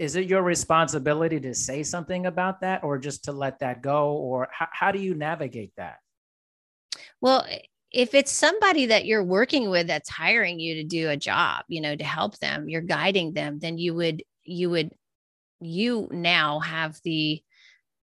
[0.00, 4.14] is it your responsibility to say something about that or just to let that go?
[4.14, 5.98] Or how, how do you navigate that?
[7.20, 7.46] well
[7.94, 11.80] if it's somebody that you're working with that's hiring you to do a job you
[11.80, 14.92] know to help them you're guiding them then you would you would
[15.60, 17.40] you now have the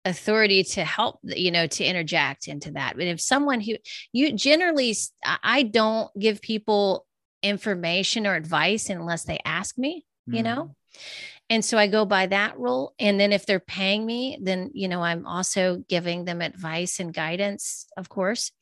[0.05, 3.75] authority to help you know to interject into that but if someone who
[4.13, 7.07] you generally i don't give people
[7.43, 10.37] information or advice unless they ask me mm.
[10.37, 10.75] you know
[11.51, 14.89] and so i go by that rule and then if they're paying me then you
[14.89, 18.53] know i'm also giving them advice and guidance of course.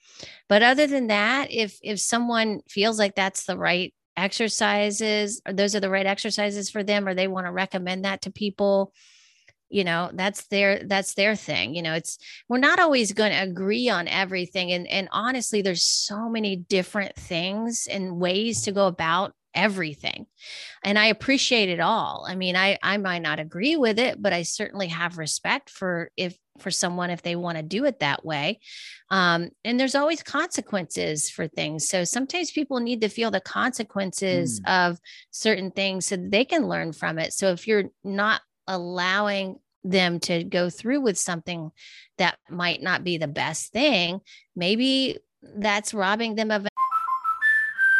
[0.48, 5.74] But other than that if if someone feels like that's the right exercises or those
[5.74, 8.92] are the right exercises for them or they want to recommend that to people
[9.70, 13.42] you know that's their that's their thing you know it's we're not always going to
[13.42, 14.72] agree on everything.
[14.72, 20.26] And and honestly there's so many different things and ways to go about everything
[20.84, 24.32] and i appreciate it all i mean i i might not agree with it but
[24.32, 28.24] i certainly have respect for if for someone if they want to do it that
[28.24, 28.58] way
[29.10, 34.60] um, and there's always consequences for things so sometimes people need to feel the consequences
[34.60, 34.88] mm.
[34.90, 34.98] of
[35.30, 40.44] certain things so they can learn from it so if you're not allowing them to
[40.44, 41.70] go through with something
[42.18, 44.20] that might not be the best thing,
[44.54, 46.66] maybe that's robbing them of.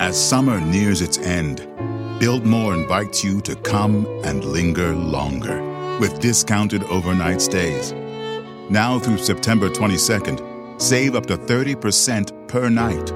[0.00, 1.66] As summer nears its end,
[2.18, 5.62] Biltmore invites you to come and linger longer
[5.98, 7.92] with discounted overnight stays.
[8.70, 13.12] Now through September 22nd, save up to 30% per night.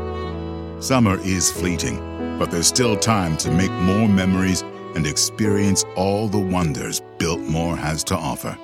[0.82, 1.98] Summer is fleeting,
[2.38, 4.62] but there's still time to make more memories
[4.94, 8.56] and experience all the wonders Biltmore has to offer.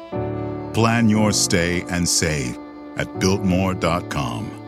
[0.74, 2.58] Plan your stay and save
[2.96, 4.61] at Biltmore.com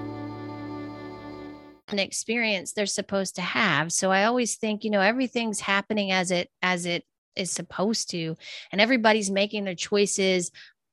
[1.95, 6.31] an experience they're supposed to have so i always think you know everything's happening as
[6.31, 7.05] it as it
[7.37, 8.35] is supposed to
[8.73, 10.51] and everybody's making their choices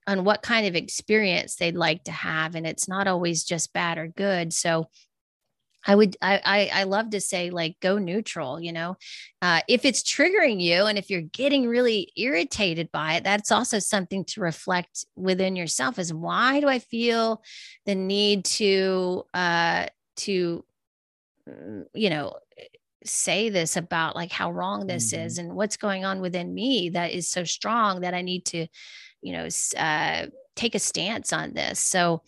[0.07, 3.97] on what kind of experience they'd like to have and it's not always just bad
[3.97, 4.87] or good so
[5.85, 8.97] I would I, I, I love to say like go neutral, you know.
[9.41, 13.79] Uh, if it's triggering you and if you're getting really irritated by it, that's also
[13.79, 17.41] something to reflect within yourself is why do I feel
[17.85, 19.87] the need to uh
[20.17, 20.63] to
[21.93, 22.33] you know
[23.03, 25.25] say this about like how wrong this mm-hmm.
[25.25, 28.67] is and what's going on within me that is so strong that I need to,
[29.21, 31.79] you know, uh, take a stance on this.
[31.79, 32.21] So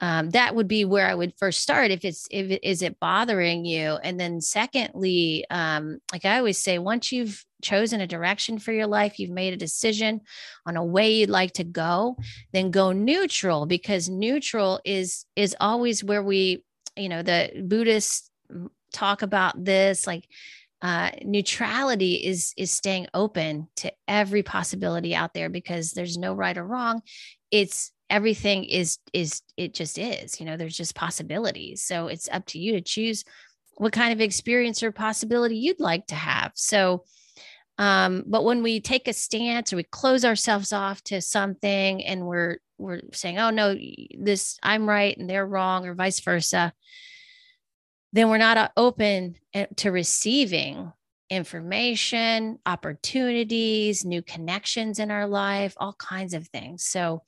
[0.00, 1.90] um, that would be where I would first start.
[1.90, 6.58] If it's if it, is it bothering you, and then secondly, um, like I always
[6.58, 10.20] say, once you've chosen a direction for your life, you've made a decision
[10.66, 12.16] on a way you'd like to go,
[12.52, 16.62] then go neutral because neutral is is always where we,
[16.94, 18.30] you know, the Buddhist
[18.92, 20.26] talk about this like
[20.82, 26.56] uh, neutrality is is staying open to every possibility out there because there's no right
[26.56, 27.02] or wrong.
[27.50, 31.82] It's everything is is it just is you know there's just possibilities.
[31.82, 33.24] So it's up to you to choose
[33.76, 36.52] what kind of experience or possibility you'd like to have.
[36.54, 37.04] So
[37.78, 42.26] um but when we take a stance or we close ourselves off to something and
[42.26, 43.74] we're we're saying oh no
[44.18, 46.72] this i'm right and they're wrong or vice versa
[48.12, 50.92] then we're not uh, open eh, to receiving
[51.28, 56.84] information, opportunities, new connections in our life, all kinds of things.
[56.84, 57.22] So,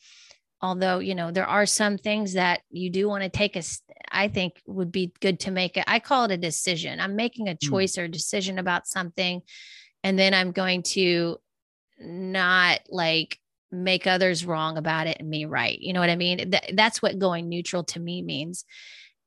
[0.61, 3.63] although, you know, there are some things that you do want to take a,
[4.11, 5.85] I think would be good to make it.
[5.87, 7.01] I call it a decision.
[7.01, 7.69] I'm making a hmm.
[7.69, 8.03] choice mm.
[8.03, 9.43] or a decision about something.
[10.05, 11.39] And then I'm going to
[12.01, 13.39] not like
[13.71, 15.79] make others wrong about it and me right.
[15.79, 16.53] You know what I mean?
[16.73, 18.65] that's what going neutral to me means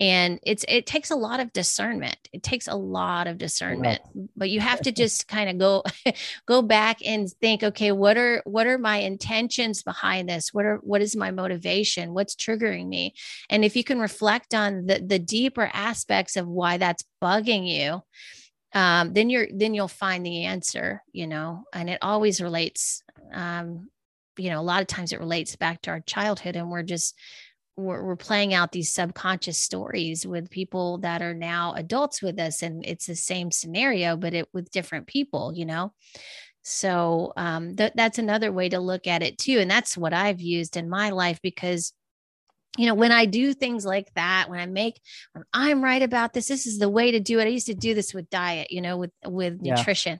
[0.01, 2.17] and it's it takes a lot of discernment.
[2.33, 4.01] It takes a lot of discernment
[4.35, 5.83] but you have to just kind of go
[6.47, 10.53] go back and think okay what are what are my intentions behind this?
[10.53, 12.13] What are what is my motivation?
[12.13, 13.13] What's triggering me?
[13.49, 18.01] And if you can reflect on the the deeper aspects of why that's bugging you
[18.73, 23.89] um, then you're then you'll find the answer you know and it always relates um,
[24.37, 27.15] you know a lot of times it relates back to our childhood and we're just
[27.77, 32.61] we're, we're playing out these subconscious stories with people that are now adults with us
[32.61, 35.93] and it's the same scenario but it with different people you know?
[36.63, 40.41] So um, th- that's another way to look at it too and that's what i've
[40.41, 41.93] used in my life because
[42.77, 44.99] you know when i do things like that when i make
[45.33, 47.45] when i'm right about this this is the way to do it.
[47.45, 49.75] I used to do this with diet you know with with yeah.
[49.75, 50.19] nutrition.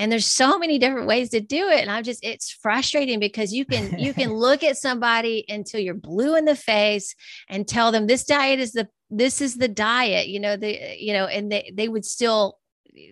[0.00, 1.80] And there's so many different ways to do it.
[1.80, 5.94] And i'm just it's frustrating because you can you can look at somebody until you're
[5.94, 7.14] blue in the face
[7.48, 11.14] and tell them this diet is the this is the diet you know the you
[11.14, 12.57] know and they they would still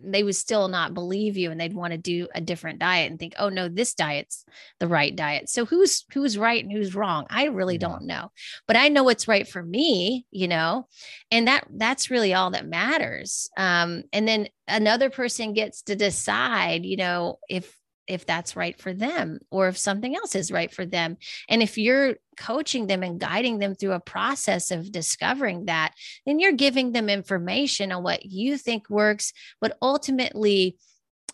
[0.04, 3.18] they would still not believe you and they'd want to do a different diet and
[3.18, 4.44] think oh no this diet's
[4.80, 5.48] the right diet.
[5.48, 7.26] So who's who's right and who's wrong?
[7.30, 7.80] I really yeah.
[7.80, 8.30] don't know.
[8.66, 10.86] But i know what's right for me you know
[11.30, 13.50] and that that's really all that matters.
[13.56, 17.75] Um and then another person gets to decide you know if
[18.06, 21.16] if that's right for them or if something else is right for them.
[21.48, 25.94] And if you're coaching them and guiding them through a process of discovering that,
[26.24, 30.76] then you're giving them information on what you think works, but ultimately,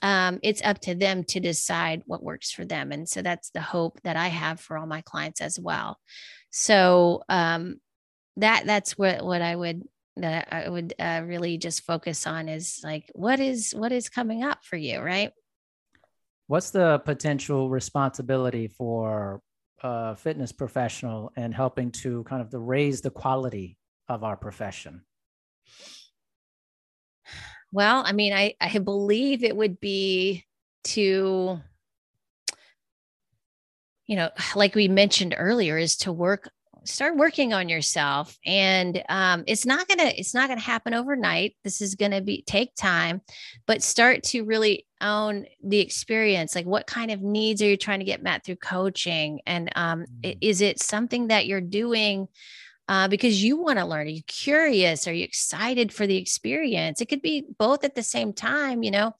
[0.02, 2.90] um, it's up to them to decide what works for them.
[2.90, 5.98] And so that's the hope that I have for all my clients as well.
[6.50, 7.80] So um,
[8.36, 9.84] that that's what what I would
[10.16, 14.42] that I would uh, really just focus on is like what is what is coming
[14.42, 15.32] up for you, right?
[16.52, 19.40] What's the potential responsibility for
[19.82, 25.02] a fitness professional and helping to kind of the raise the quality of our profession?
[27.72, 30.44] Well, I mean, I, I believe it would be
[30.84, 31.58] to,
[34.04, 36.50] you know, like we mentioned earlier, is to work
[36.84, 41.56] start working on yourself and um, it's not gonna it's not gonna happen overnight.
[41.64, 43.20] This is gonna be take time
[43.66, 46.54] but start to really own the experience.
[46.54, 49.40] Like what kind of needs are you trying to get met through coaching?
[49.46, 50.38] And um, mm-hmm.
[50.40, 52.28] is it something that you're doing
[52.88, 54.06] uh, because you want to learn?
[54.06, 55.06] Are you curious?
[55.06, 57.00] Are you excited for the experience?
[57.00, 59.14] It could be both at the same time you know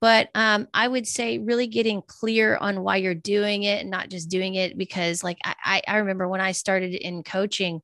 [0.00, 4.08] but um, i would say really getting clear on why you're doing it and not
[4.08, 7.82] just doing it because like i, I remember when i started in coaching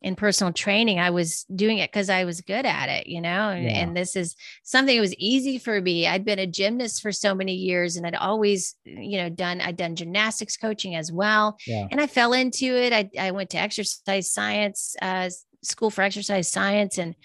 [0.00, 3.50] in personal training i was doing it because i was good at it you know
[3.50, 3.70] and, yeah.
[3.78, 7.34] and, this is something that was easy for me i'd been a gymnast for so
[7.34, 11.88] many years and i'd always you know done i'd done gymnastics coaching as well yeah.
[11.90, 15.30] and i fell into it i, I went to exercise science uh,
[15.62, 17.16] school for exercise science and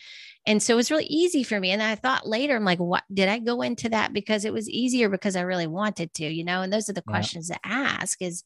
[0.46, 1.72] and so it was really easy for me.
[1.72, 4.70] And I thought later, I'm like, what did I go into that because it was
[4.70, 6.62] easier because I really wanted to, you know?
[6.62, 7.12] And those are the yeah.
[7.12, 8.44] questions to ask is,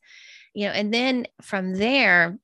[0.54, 2.38] you know, and then from there,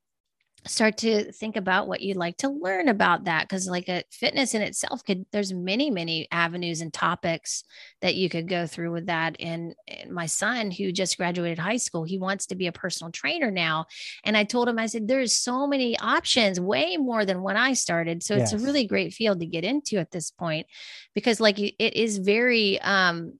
[0.65, 4.53] start to think about what you'd like to learn about that because like a fitness
[4.53, 7.63] in itself could there's many many avenues and topics
[8.01, 11.77] that you could go through with that and, and, my son who just graduated high
[11.77, 13.85] school he wants to be a personal trainer now
[14.23, 17.73] and i told him i said there's so many options way more than when i
[17.73, 18.53] started so yes.
[18.53, 20.65] it's a really great field to get into at this point
[21.13, 23.33] because like it is very um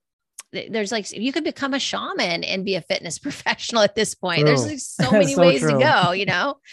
[0.54, 4.40] there's like you could become a shaman and be a fitness professional at this point.
[4.40, 4.48] True.
[4.48, 5.72] There's like so many so ways true.
[5.72, 6.56] to go, you know.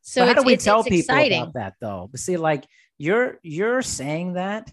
[0.00, 1.42] So how do we tell people exciting.
[1.42, 2.08] about that though?
[2.10, 2.64] But see, like
[2.96, 4.72] you're you're saying that.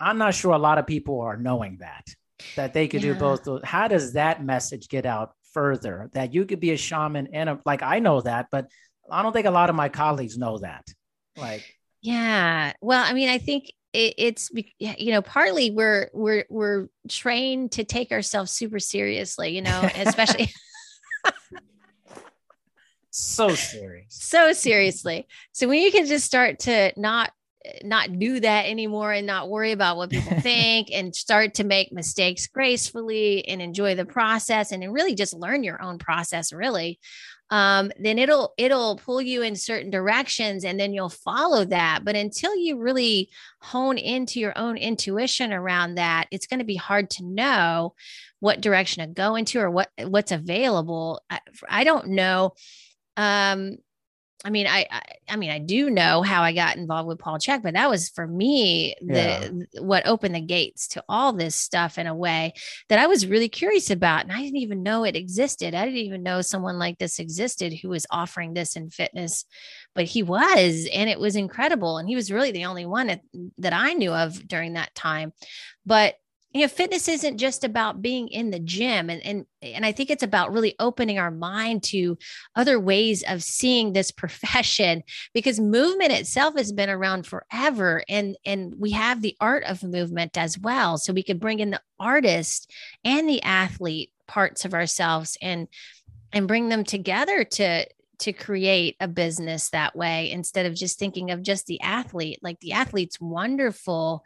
[0.00, 2.04] I'm not sure a lot of people are knowing that
[2.56, 3.14] that they could yeah.
[3.14, 3.64] do both.
[3.64, 6.10] How does that message get out further?
[6.12, 8.68] That you could be a shaman and a, like I know that, but
[9.10, 10.86] I don't think a lot of my colleagues know that.
[11.36, 11.64] Like,
[12.00, 12.72] yeah.
[12.80, 17.84] Well, I mean, I think it, it's you know partly we're we're we're trained to
[17.84, 20.50] take ourselves super seriously you know especially
[23.18, 24.06] so serious.
[24.10, 25.26] So seriously.
[25.52, 27.32] So when you can just start to not
[27.82, 31.92] not do that anymore and not worry about what people think and start to make
[31.92, 36.98] mistakes gracefully and enjoy the process and really just learn your own process really
[37.50, 42.00] um, then it'll it'll pull you in certain directions and then you'll follow that.
[42.04, 43.30] But until you really
[43.60, 47.94] hone into your own intuition around that it's going to be hard to know
[48.40, 51.22] what direction to go into or what what's available.
[51.30, 52.52] I, I don't know
[53.16, 53.78] um
[54.44, 57.38] I mean, I, I, I mean, I do know how I got involved with Paul
[57.38, 59.80] Chek, but that was for me the yeah.
[59.80, 62.52] what opened the gates to all this stuff in a way
[62.88, 65.74] that I was really curious about, and I didn't even know it existed.
[65.74, 69.44] I didn't even know someone like this existed who was offering this in fitness,
[69.94, 71.98] but he was, and it was incredible.
[71.98, 73.22] And he was really the only one that,
[73.58, 75.32] that I knew of during that time.
[75.84, 76.14] But
[76.58, 80.10] you know fitness isn't just about being in the gym and and and I think
[80.10, 82.18] it's about really opening our mind to
[82.56, 85.04] other ways of seeing this profession
[85.34, 90.36] because movement itself has been around forever and and we have the art of movement
[90.36, 90.98] as well.
[90.98, 92.72] So we could bring in the artist
[93.04, 95.68] and the athlete parts of ourselves and
[96.32, 97.86] and bring them together to
[98.20, 102.38] to create a business that way instead of just thinking of just the athlete.
[102.42, 104.24] Like the athlete's wonderful.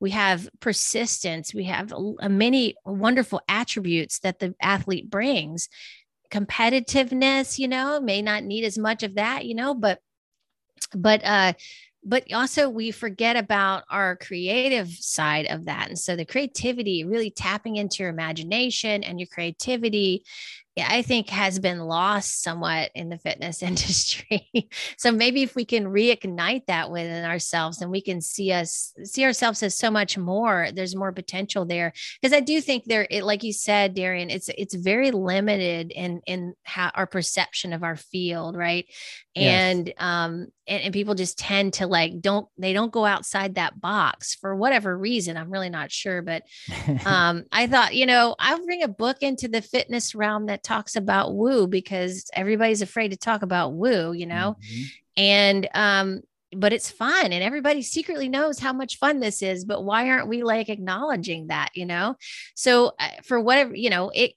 [0.00, 1.54] We have persistence.
[1.54, 1.92] We have
[2.28, 5.68] many wonderful attributes that the athlete brings
[6.32, 10.00] competitiveness, you know, may not need as much of that, you know, but
[10.94, 11.52] but uh
[12.04, 17.30] but also we forget about our creative side of that and so the creativity really
[17.30, 20.24] tapping into your imagination and your creativity
[20.78, 24.70] I think has been lost somewhat in the fitness industry.
[24.96, 29.24] so maybe if we can reignite that within ourselves and we can see us see
[29.24, 31.92] ourselves as so much more, there's more potential there.
[32.20, 36.22] Because I do think there, it, like you said, Darian, it's it's very limited in
[36.26, 38.86] in how our perception of our field, right?
[39.36, 39.96] And yes.
[39.98, 44.34] um and, and people just tend to like don't they don't go outside that box
[44.34, 45.36] for whatever reason.
[45.36, 46.42] I'm really not sure, but
[47.06, 50.96] um I thought, you know, I'll bring a book into the fitness realm that talks
[50.96, 54.56] about woo because everybody's afraid to talk about woo, you know?
[54.60, 54.82] Mm-hmm.
[55.16, 56.20] And um
[56.54, 60.28] but it's fun and everybody secretly knows how much fun this is but why aren't
[60.28, 62.14] we like acknowledging that you know
[62.54, 64.32] so uh, for whatever you know it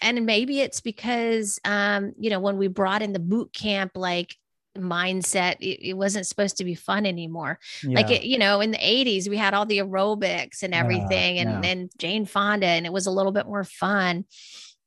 [0.00, 4.34] and maybe it's because um you know when we brought in the boot camp like
[4.76, 7.58] mindset it, it, wasn't supposed to be fun anymore.
[7.82, 7.96] Yeah.
[7.96, 11.42] like it, you know in the 80s we had all the aerobics and everything yeah,
[11.42, 14.24] and then jane fonda and it was a little bit more fun.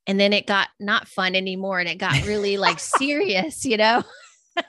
[0.07, 4.03] And then it got not fun anymore and it got really like serious you know?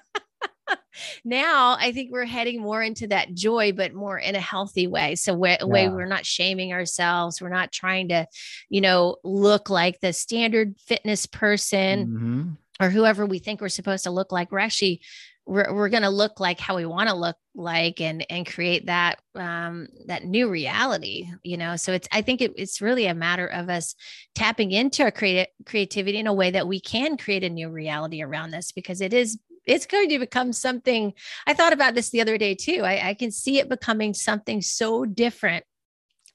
[1.25, 5.15] Now i think we're heading more into that joy but more in a healthy way.
[5.15, 5.67] So way, yeah.
[5.67, 7.41] way we're not shaming ourselves.
[7.41, 8.27] We're not trying to
[8.71, 12.07] you know look like the standard fitness person.
[12.07, 12.51] Mm-hmm.
[12.81, 15.01] Or whoever we think we're supposed to look like we're actually
[15.47, 18.87] we're, we're going to look like how we want to look like and and create
[18.87, 21.77] that um that new reality you know?
[21.77, 23.95] So it's i think it, it's really a matter of us
[24.35, 28.23] tapping into our creative creativity in a way that we can create a new reality
[28.23, 31.13] around this because it is it's going to become something
[31.47, 32.83] i thought about this the other day too.
[32.85, 35.65] I, I can see it becoming something so different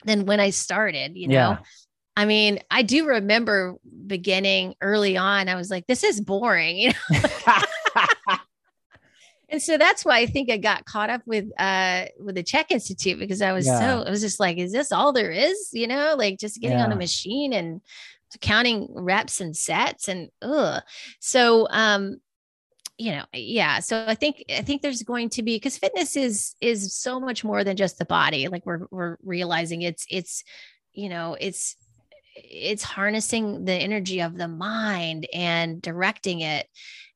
[0.05, 1.33] than when i started you know?
[1.33, 1.57] Yeah.
[2.16, 6.91] I mean, I do remember beginning early on, I was like, this is boring, you
[7.12, 7.57] know.
[9.49, 12.72] and so that's why I think I got caught up with uh with the CHEK
[12.72, 13.80] Institute because I was yeah.
[13.80, 15.70] so I was just like, is this all there is?
[15.72, 16.86] You know, like just getting yeah.
[16.86, 17.82] on a machine and
[18.39, 20.82] counting reps and sets and ugh.
[21.20, 22.20] So um
[22.97, 26.55] you know yeah so i think i think there's going to be because fitness is
[26.62, 30.43] is so much more than just the body like we're we're realizing it's it's
[30.93, 31.76] you know it's
[32.43, 36.67] it's harnessing the energy of the mind and directing it.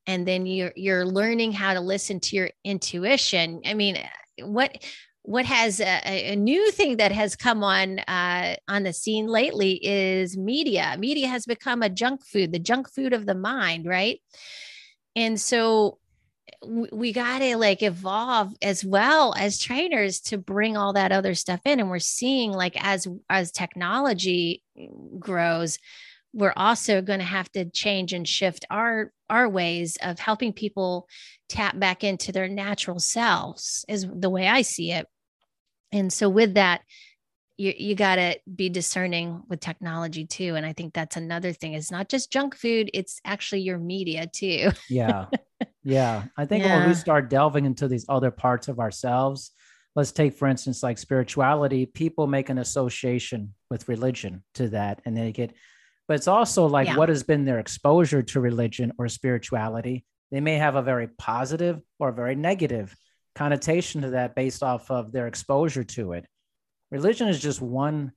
[0.07, 3.61] And then you're you're learning how to listen to your intuition.
[3.65, 3.97] I mean
[4.41, 4.83] what
[5.23, 9.79] what has a, a new thing that has come on uh, on the scene lately
[9.83, 10.95] is media.
[10.99, 14.21] Media has become a junk food the junk food of the mind right?
[15.15, 15.99] And so
[16.63, 21.61] we got to like evolve as well as trainers to bring all that other stuff
[21.65, 24.63] in and we're seeing like as as technology
[25.19, 25.79] grows
[26.33, 31.07] we're also going to have to change and shift our our ways of helping people
[31.49, 35.07] tap back into their natural selves is the way i see it.
[35.91, 36.81] And so with that
[37.57, 41.73] you, you got to be discerning with technology too and i think that's another thing.
[41.73, 44.71] It's not just junk food it's actually your media too.
[44.89, 45.27] Yeah
[45.85, 46.79] yeah i think yeah.
[46.79, 49.51] when we start delving into these other parts of ourselves
[49.95, 55.15] let's take for instance like spirituality people make an association with religion to that and
[55.15, 55.53] they get
[56.07, 56.97] but it's also like yeah.
[56.97, 60.05] what has been their exposure to religion or spirituality.
[60.31, 62.95] They may have a very positive or very negative
[63.33, 66.25] connotation to that based off of their exposure to it.
[66.91, 68.11] Religion is just one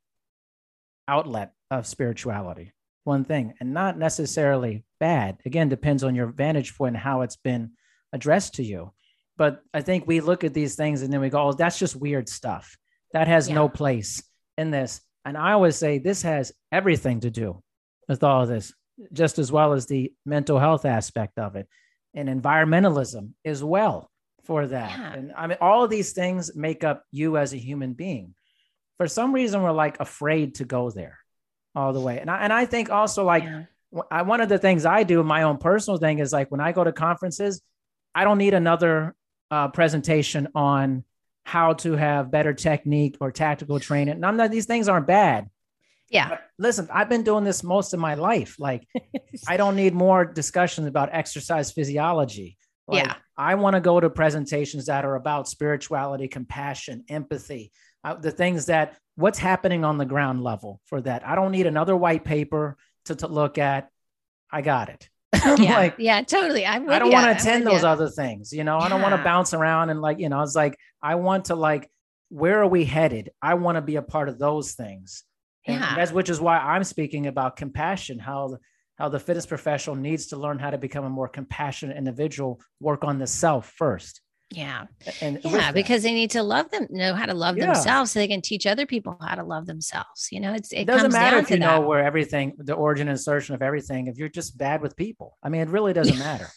[1.06, 2.72] outlet of spirituality,
[3.08, 5.38] one thing, and not necessarily bad.
[5.44, 7.72] Again, depends on your vantage point and how it's been
[8.12, 8.92] addressed to you.
[9.36, 11.96] But I think we look at these things and then we go, oh, that's just
[11.96, 12.76] weird stuff.
[13.12, 13.54] That has yeah.
[13.54, 14.22] no place
[14.56, 15.00] in this.
[15.24, 17.62] And I always say this has everything to do
[18.08, 18.72] with all of this,
[19.12, 21.68] just as well as the mental health aspect of it
[22.14, 24.10] and environmentalism as well
[24.44, 24.90] for that.
[24.90, 25.12] Yeah.
[25.12, 28.34] And I mean, all of these things make up you as a human being.
[28.96, 31.17] For some reason, we're like afraid to go there
[31.78, 32.18] all the way.
[32.18, 33.64] And I, and I think also like yeah.
[34.10, 36.72] I, one of the things I do, my own personal thing is like when I
[36.72, 37.62] go to conferences,
[38.14, 39.14] I don't need another
[39.50, 41.04] uh, presentation on
[41.44, 44.18] how to have better technique or tactical training.
[44.18, 45.48] None of these things aren't bad.
[46.10, 46.30] Yeah.
[46.30, 48.56] But listen, I've been doing this most of my life.
[48.58, 48.86] Like,
[49.48, 52.58] I don't need more discussions about exercise physiology.
[52.88, 53.14] Like, yeah.
[53.36, 57.70] I want to go to presentations that are about spirituality, compassion, empathy,
[58.02, 61.26] uh, the things that what's happening on the ground level for that.
[61.26, 63.90] I don't need another white paper to, to look at.
[64.48, 65.08] I got it.
[65.60, 66.64] yeah, like, yeah, totally.
[66.64, 67.88] I'm I don't want to attend those you.
[67.88, 68.52] other things.
[68.52, 68.84] You know, yeah.
[68.84, 71.56] I don't want to bounce around and like, you know, it's like, I want to
[71.56, 71.90] like,
[72.28, 73.32] where are we headed?
[73.42, 75.24] I want to be a part of those things.
[75.66, 75.96] Yeah.
[75.96, 78.58] That's which is why I'm speaking about compassion, how
[78.96, 83.02] how the fitness professional needs to learn how to become a more compassionate individual, work
[83.02, 84.20] on the self first.
[84.50, 84.86] Yeah.
[85.20, 87.66] And yeah, because they need to love them, know how to love Yeah.
[87.66, 90.28] themselves so they can teach other people how to love themselves.
[90.32, 91.64] You know, it's it, it doesn't matter if you that.
[91.66, 95.36] know where everything, the origin and assertion of everything, if you're just bad with people.
[95.42, 96.48] I mean, it really doesn't matter.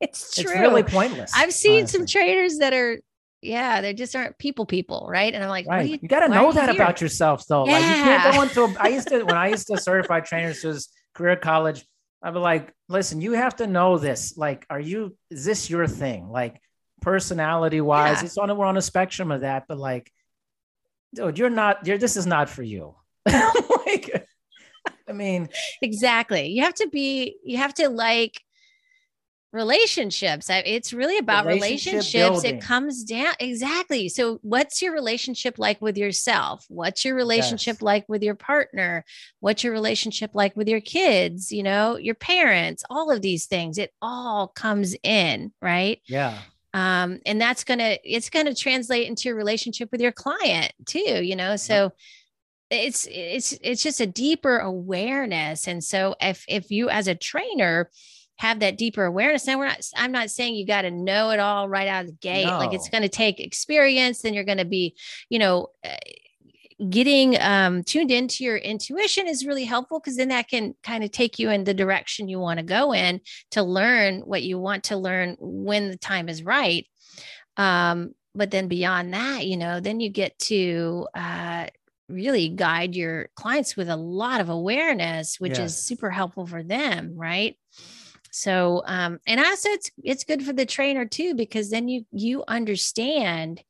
[0.00, 0.50] it's true.
[0.50, 1.32] It's really pointless.
[1.34, 1.98] I've seen honestly.
[2.00, 2.98] some trainers that are,
[3.40, 5.32] yeah, they just aren't people people, right?
[5.32, 5.88] And I'm like, Right.
[5.88, 6.82] You, you, got to know that here?
[6.82, 7.64] about yourself, though.
[7.64, 8.32] Like you can't Yeah.
[8.32, 8.62] go into.
[8.64, 10.78] A, I used to when I used to certify trainers to
[11.14, 11.84] career college.
[12.20, 14.36] I'd be like, listen, you have to know this.
[14.36, 15.16] Like, are you?
[15.30, 16.28] Is this your thing?
[16.28, 16.60] Like,
[17.00, 18.24] personality wise, Yeah.
[18.26, 18.56] it's on.
[18.56, 20.12] We're on a spectrum of that, but like,
[21.14, 21.86] dude, you're not.
[21.86, 21.98] You're.
[21.98, 22.94] This is not for you.
[23.26, 24.26] like,
[25.08, 25.48] I mean,
[25.82, 26.48] Exactly.
[26.48, 28.40] You have to be, you have to like
[29.52, 30.48] relationships.
[30.50, 32.12] It's really about Relationship relationships.
[32.42, 32.56] building.
[32.56, 33.34] It comes down.
[33.40, 34.08] Exactly.
[34.08, 36.64] So, what's your relationship like with yourself?
[36.68, 37.82] What's your relationship Yes.
[37.82, 39.04] like with your partner?
[39.40, 41.50] What's your relationship like with your kids?
[41.50, 43.78] You know, your parents, all of these things.
[43.78, 46.00] It all comes in, right?
[46.06, 46.38] yeah,
[46.74, 51.36] um, and that's gonna it's gonna translate into your relationship with your client too you
[51.36, 51.92] know so
[52.70, 57.90] it's it's it's just a deeper awareness and so if if you as a trainer
[58.36, 61.40] have that deeper awareness now we're not i'm not saying you got to know it
[61.40, 64.58] all right out of the gate like it's going to take experience then you're going
[64.58, 64.94] to be
[65.28, 65.96] you know uh,
[66.90, 71.10] getting um, tuned into your intuition is really helpful because then that can kind of
[71.10, 73.20] take you in the direction you want to go in
[73.50, 76.86] to learn what you want to learn when the time is right.
[77.56, 81.66] Um, but then beyond that, you know, then you get to uh,
[82.08, 87.14] really guide your clients with a lot of awareness, which is super helpful for them,
[87.16, 87.56] right?
[88.30, 92.44] So, um, and also it's it's good for the trainer too because then you you
[92.46, 93.62] understand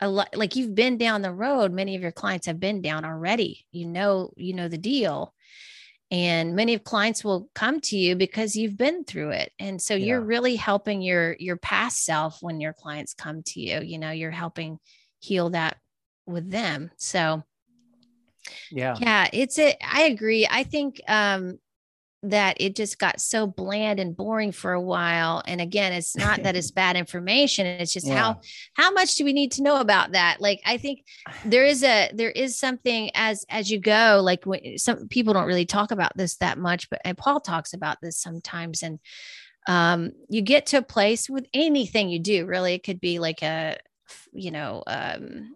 [0.00, 3.04] a lot like you've been down the road many of your clients have been down
[3.04, 3.66] already.
[3.70, 5.34] You know you know the deal.
[6.10, 9.50] And many of clients will come to you because you've been through it.
[9.58, 13.80] And so you're really helping your your past self when your clients come to you.
[13.80, 14.78] You know you're helping
[15.18, 15.76] heal that
[16.26, 16.90] with them.
[16.98, 17.42] So
[18.70, 20.46] yeah, yeah it's a i agree.
[20.48, 21.58] I think um
[22.30, 26.42] that it just got so bland and boring for a while and again it's not
[26.42, 28.16] that it's bad information it's just Yeah.
[28.16, 28.40] how
[28.74, 31.04] how much do we need to know about that like i think
[31.44, 35.46] there is a there is something as as you go like when some people don't
[35.46, 38.98] really talk about this that much but and paul talks about this sometimes and
[39.66, 43.42] um you get to a place with anything you do really it could be like
[43.42, 43.76] a
[44.32, 45.54] you know um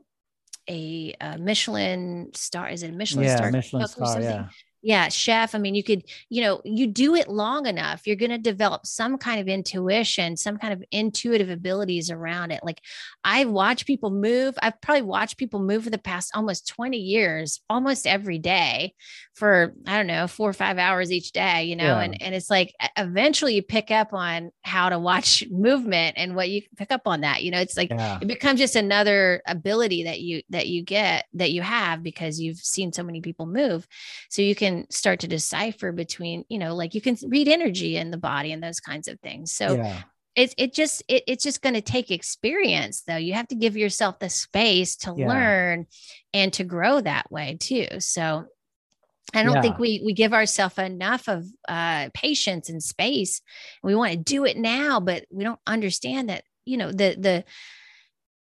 [0.71, 2.69] a, uh Michelin star.
[2.69, 3.37] Is it a Michelin yeah.
[3.37, 3.51] star?
[3.51, 4.21] Michelin star.
[4.21, 4.49] Yeah,
[4.89, 8.31] yeah chef i mean you could you know you do it long enough you're going
[8.31, 12.81] to develop some kind of intuition some kind of intuitive abilities around it like
[13.23, 17.61] i watch people move i've probably watched people move for the past almost 20 years
[17.69, 18.95] almost every day
[19.35, 22.01] for i don't know four or five hours each day you know Yeah.
[22.01, 26.49] and and it's like eventually you pick up on how to watch movement and what
[26.49, 30.05] you pick up on that you know it's like yeah, it becomes just another ability
[30.05, 33.87] that you that you get that you have because you've seen so many people move
[34.31, 38.11] so you can start to decipher between you know like you can read energy in
[38.11, 40.03] the body and those kinds of things so yeah.
[40.37, 43.77] it's it just it, it's just going to take experience though you have to give
[43.77, 45.29] yourself the space to Yeah.
[45.29, 45.87] learn
[46.33, 48.47] and to grow that way too so
[49.35, 53.43] I don't think we we give ourselves enough of uh, patience and space.
[53.83, 57.45] We want to do it now, but we don't understand that you know the the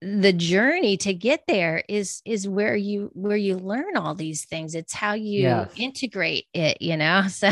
[0.01, 4.75] the journey to get there is is where you where you learn all these things.
[4.75, 5.73] It's how you Yes.
[5.77, 6.81] integrate it.
[6.81, 7.51] You know, so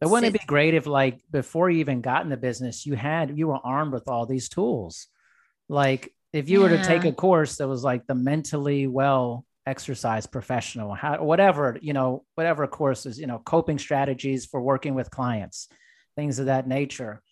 [0.00, 2.94] But wouldn't it be great if, like, before you even got in the business, you
[2.96, 5.06] had you were armed with all these tools?
[5.68, 10.26] Like, if you were to take a course that was like the mentally well exercise
[10.26, 15.68] professional, how whatever you know, whatever courses, you know, coping strategies for working with clients,
[16.16, 17.22] things of that nature.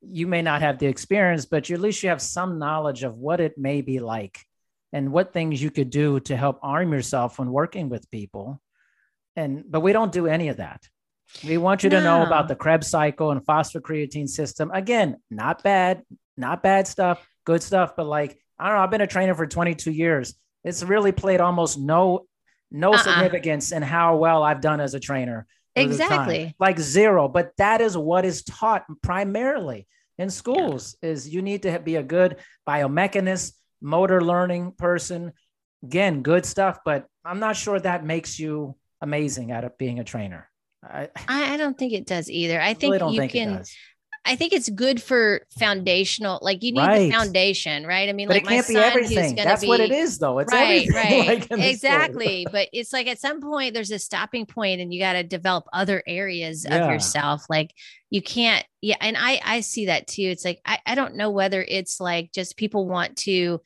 [0.00, 3.16] You may not have the experience, but you, at least you have some knowledge of
[3.16, 4.40] what it may be like
[4.92, 8.60] and what things you could do to help arm yourself when working with people.
[9.36, 10.88] And but we don't do any of that.
[11.46, 14.70] We want you to know about the Krebs cycle and phosphocreatine system.
[14.72, 16.02] Again, not bad,
[16.36, 17.94] not bad stuff, good stuff.
[17.96, 20.34] But like, I don't know, I've been a trainer for 22 years.
[20.64, 22.26] It's really played almost no
[22.70, 22.98] no Uh-uh.
[23.02, 25.46] significance in how well I've done as a trainer.
[25.80, 26.54] Exactly.
[26.58, 27.28] Like zero.
[27.28, 29.86] But that is what is taught primarily
[30.18, 32.36] in schools is you need to be a good
[32.68, 35.32] biomechanist, motor learning person.
[35.82, 40.50] Again, good stuff, but I'm not sure that makes you amazing at being a trainer.
[40.82, 42.60] I, I, don't think it does either.
[42.60, 43.64] I think really you think can.
[44.28, 46.98] I think it's good for foundational, like you need Right.
[46.98, 48.08] the foundation, right?
[48.08, 49.18] I mean, But like it my can't be son, everything.
[49.24, 50.38] who's gonna That's be, what it is, though.
[50.38, 50.94] It's right, everything.
[50.94, 51.70] right, like in the story.
[51.70, 52.46] exactly.
[52.52, 55.64] But it's like at some point there's a stopping point, and you got to develop
[55.72, 56.84] other areas Yeah.
[56.84, 57.44] of yourself.
[57.48, 57.72] Like
[58.10, 58.96] you can't, yeah.
[59.00, 60.22] And I I see that too.
[60.22, 63.60] It's like I I don't know whether it's like just people want to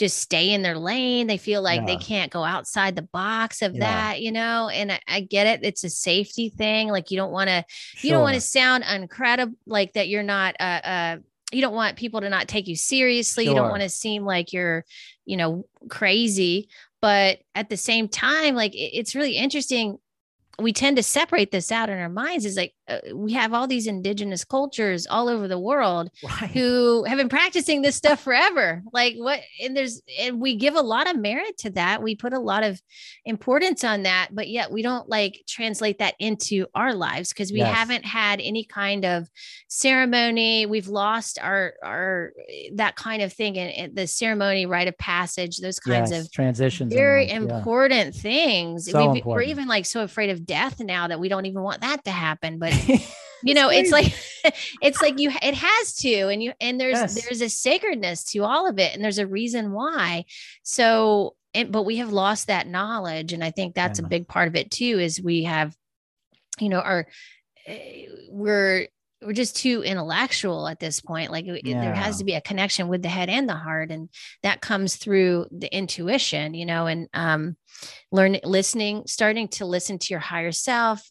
[0.00, 1.28] just stay in their lane.
[1.28, 3.80] They feel like they can't go outside the box of Yeah.
[3.80, 4.68] that, you know.
[4.68, 5.60] And I, I get it.
[5.62, 6.88] It's a safety thing.
[6.88, 7.64] Like you don't want to
[8.00, 11.16] you don't want to sound uncredible like that you're not uh uh
[11.52, 14.52] you don't want people to not take you seriously you don't want to seem like
[14.52, 14.84] you're
[15.26, 16.68] you know crazy
[17.02, 19.98] but at the same time like it- it's really interesting
[20.60, 23.66] we tend to separate this out in our minds is like Uh, we have all
[23.66, 26.50] these indigenous cultures all over the world Right.
[26.50, 28.82] who have been practicing this stuff forever.
[28.92, 32.02] Like what, and there's, and we give a lot of merit to that.
[32.02, 32.80] We put a lot of
[33.24, 37.58] importance on that, but yet we don't like translate that into our lives because we
[37.58, 37.74] Yes.
[37.76, 39.28] haven't had any kind of
[39.68, 40.66] ceremony.
[40.66, 42.32] We've lost our, our,
[42.74, 46.32] that kind of thing and, and the ceremony, rite of passage, those kinds yes, of
[46.32, 46.92] transitions.
[46.92, 47.58] very life, yeah.
[47.58, 48.90] important things.
[48.90, 51.80] So We've- We're even like so afraid of death now that we don't even want
[51.82, 52.58] that to happen.
[52.58, 52.72] But
[53.42, 54.12] you know it's like
[54.82, 57.22] it's like you it has to and you and there's Yes.
[57.22, 60.24] there's a sacredness to all of it and there's a reason why.
[60.62, 64.46] So and but we have lost that knowledge and i think that's a big part
[64.46, 65.74] of it too is we have
[66.60, 67.08] you know our
[67.66, 68.86] eh, we're
[69.22, 72.88] we're just too intellectual at this point like it- there has to be a connection
[72.88, 74.08] with the head and the heart and
[74.42, 77.56] that comes through the intuition you know and um
[78.12, 81.08] learn listening starting to listen to your higher self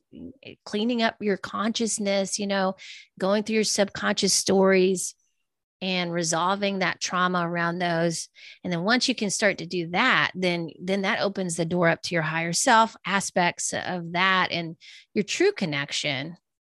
[0.65, 2.75] cleaning up your consciousness you know
[3.19, 5.15] going through your subconscious stories
[5.81, 8.27] and resolving that trauma around those.
[8.63, 11.87] And then once you can start to do that then then that opens the door
[11.87, 14.75] up to your higher self aspects of that and
[15.13, 16.35] your true connection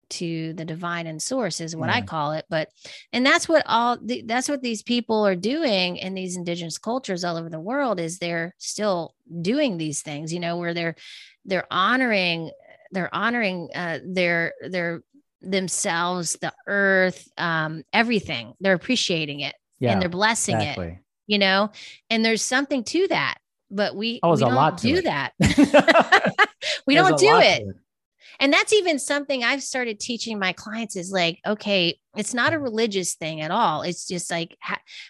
[0.10, 2.46] to the divine and source is what I call it.
[2.50, 2.70] But
[3.14, 7.24] and that's what all the, that's what these people are doing in these indigenous cultures
[7.24, 10.96] all over the world is they're still doing these things, you know, where they're
[11.46, 12.52] they're honoring
[12.92, 15.02] they're honoring uh, their their
[15.42, 18.54] themselves, the earth, um, everything.
[18.60, 20.98] They're appreciating it yeah, and they're blessing it,
[21.28, 21.72] you know.
[22.10, 23.38] And there's something to that,
[23.72, 25.04] but we, Oh, we a don't do it.
[25.06, 25.34] that.
[26.86, 27.74] we There's don't do it to
[28.40, 32.60] and that's even something i've started teaching my clients is like okay it's not a
[32.60, 33.84] religious thing at all.
[33.84, 34.58] It's just like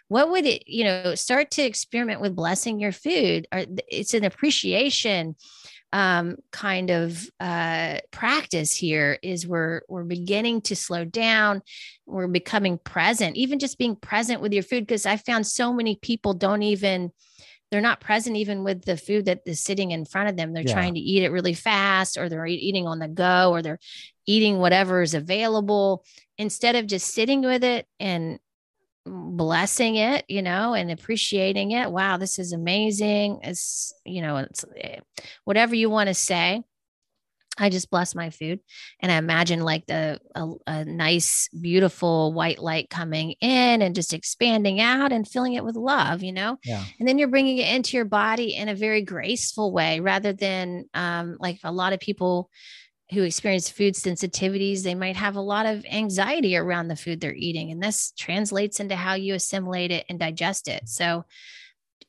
[0.07, 3.47] what would it you know start to experiment with blessing your food.
[3.51, 5.35] Or it's an appreciation
[5.91, 11.61] um kind of uh practice here is we're we're beginning to slow down.
[12.05, 15.95] We're becoming present even just being present with your food because i found so many
[15.95, 17.11] people don't even
[17.71, 20.53] they're not present even with the food that is sitting in front of them.
[20.53, 20.73] They're Yeah.
[20.73, 23.79] trying to eat it really fast, or they're eating on the go, or they're
[24.25, 26.03] eating whatever is available
[26.37, 28.39] instead of just sitting with it and
[29.05, 31.91] blessing it, you know, and appreciating it.
[31.91, 33.39] Wow, this is amazing.
[33.43, 34.99] It's, you know, it's eh,
[35.45, 36.63] whatever you want to say.
[37.59, 38.59] I just bless my food
[39.01, 44.13] and I imagine like the a, a nice, beautiful white light coming in and just
[44.13, 46.57] expanding out and filling it with love, you know?
[46.63, 46.83] Yeah.
[46.99, 50.85] and then you're bringing it into your body in a very graceful way rather than
[50.93, 52.49] um, like a lot of people
[53.11, 57.33] who experience food sensitivities they might have a lot of anxiety around the food they're
[57.33, 61.25] eating and this translates into how you assimilate it and digest it so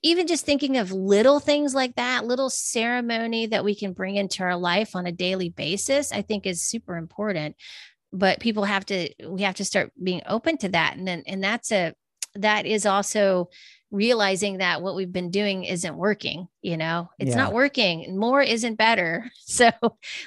[0.03, 4.43] even just thinking of little things like that little ceremony that we can bring into
[4.43, 7.57] our life on a daily basis i think is super important.
[8.13, 10.97] But people have to we have to start being open to that.
[10.97, 11.95] And then and that's a
[12.35, 13.51] that is also
[13.93, 17.09] realizing that what we've been doing isn't working you know?
[17.21, 17.37] It's Yeah.
[17.37, 18.19] not working.
[18.19, 19.31] More isn't better.
[19.45, 19.71] So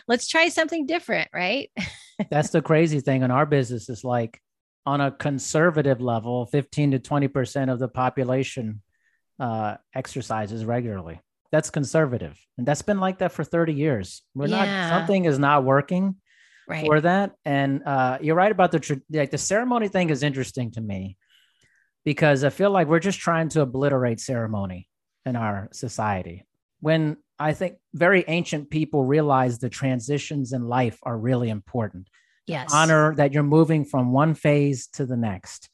[0.07, 1.71] let's try something different right?
[2.29, 4.39] That's the crazy thing in our business is like
[4.85, 8.81] on a conservative level, 15 to 20% of the population
[9.39, 11.19] uh, exercises regularly.
[11.51, 12.39] That's conservative.
[12.57, 14.23] And that's been like that for 30 years.
[14.33, 14.65] We're Yeah.
[14.65, 16.15] not, something is not working
[16.67, 17.31] right for that.
[17.45, 21.17] And uh, you're right about the, like the ceremony thing is interesting to me
[22.03, 24.89] because I feel like we're just trying to obliterate ceremony
[25.25, 26.45] in our society.
[26.79, 32.07] When I think very ancient people realized the transitions in life are really important
[32.45, 35.69] yes honor that you're moving from one phase to the next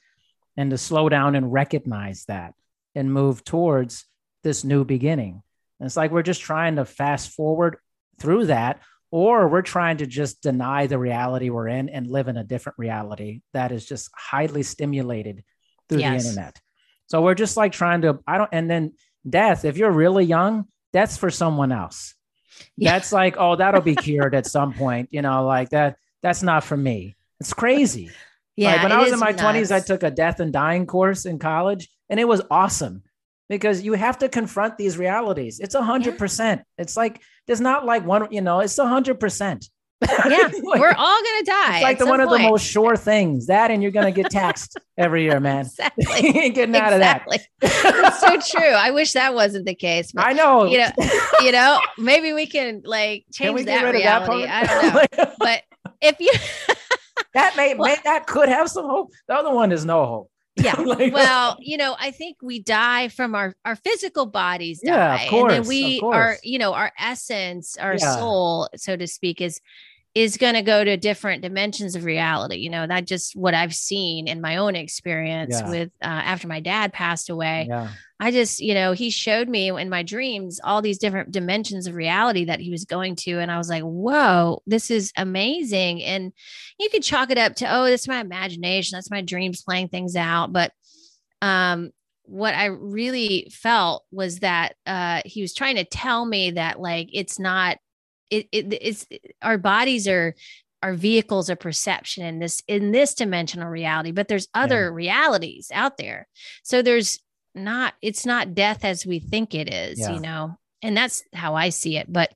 [0.55, 2.53] and to slow down and recognize that
[2.95, 4.05] and move towards
[4.43, 5.41] this new beginning.
[5.79, 7.77] And it's like we're just trying to fast forward
[8.19, 8.81] through that,
[9.11, 12.77] or we're trying to just deny the reality we're in and live in a different
[12.77, 15.43] reality that is just highly stimulated
[15.87, 16.23] through Yes.
[16.23, 16.59] the internet.
[17.07, 18.93] So we're just like trying to, I don't, and then
[19.27, 22.13] death, if you're really young, that's for someone else.
[22.75, 22.91] Yeah.
[22.91, 25.95] That's like, oh, that'll be cured at some point, you know, like that.
[26.21, 27.15] That's not for me.
[27.39, 28.11] It's crazy.
[28.55, 28.73] Yeah.
[28.73, 31.39] Like when I was in my 20s, I took a death and dying course in
[31.39, 33.03] college, and it was awesome
[33.49, 35.59] because you have to confront these realities.
[35.59, 36.61] It's a hundred percent.
[36.77, 39.69] It's like there's not like one, you know, it's a hundred percent.
[40.01, 41.75] Yeah, we're all gonna die.
[41.75, 43.47] It's like the one of the most sure things.
[43.47, 45.65] That and you're gonna get taxed every year, man.
[45.65, 46.05] Exactly.
[46.39, 47.25] ain't getting out of that.
[47.27, 47.39] Exactly.
[47.61, 48.69] It's so true.
[48.69, 50.13] I wish that wasn't the case.
[50.13, 50.65] But I know.
[50.65, 50.91] you know,
[51.41, 54.43] you know, maybe we can like Can change we that reality.
[54.43, 55.33] of I don't know.
[55.37, 55.63] But
[56.01, 56.31] if you
[57.33, 59.11] that may, Well- may that could have some hope.
[59.27, 60.31] The other one is no hope.
[60.59, 64.91] Yeah Like- well you know i think we die from our our physical bodies die
[64.91, 68.15] Yeah, of and course, then we are you know our essence our Yeah.
[68.15, 69.59] soul so to speak is
[70.15, 73.75] is going to go to different dimensions of reality you know that just what i've
[73.75, 75.69] seen in my own experience Yeah.
[75.69, 77.89] with uh, after my dad passed away Yeah.
[78.19, 81.95] I just, you know, he showed me in my dreams all these different dimensions of
[81.95, 83.39] reality that he was going to.
[83.39, 86.03] And I was like, whoa, this is amazing.
[86.03, 86.33] And
[86.77, 88.97] you could chalk it up to, oh, that's my imagination.
[88.97, 90.51] That's my dreams playing things out.
[90.51, 90.73] But
[91.41, 91.91] um,
[92.23, 97.09] what I really felt was that uh, he was trying to tell me that, like,
[97.13, 97.77] it's not,
[98.29, 99.07] it, it it's
[99.41, 100.35] our bodies are
[100.83, 105.97] our vehicles of perception in this in this dimensional reality but there's other realities out
[105.97, 106.27] there
[106.61, 107.19] so there's
[107.63, 110.13] not it's not death as we think it is Yeah.
[110.15, 110.57] you know?
[110.81, 112.33] And that's how i see it but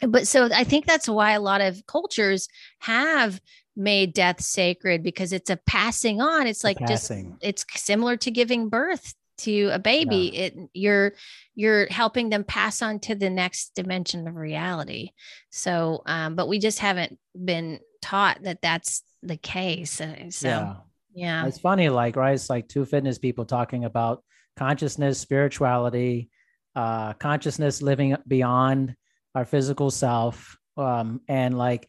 [0.00, 2.48] but so i think that's why a lot of cultures
[2.80, 3.40] have
[3.76, 6.46] made death sacred because it's a passing on.
[6.46, 7.12] It's like just
[7.42, 10.34] it's similar to giving birth to a baby.
[10.34, 11.12] It you're
[11.54, 15.10] you're helping them pass on to the next dimension of reality.
[15.50, 20.48] So um but we just haven't been taught that that's the case Uh, so.
[20.48, 20.74] Yeah.
[21.16, 22.34] Yeah It's funny, like, right?
[22.34, 24.22] It's like two fitness people talking about
[24.56, 26.30] consciousness, spirituality,
[26.74, 28.94] uh, consciousness living beyond
[29.34, 30.56] our physical self.
[30.76, 31.88] Um, and like,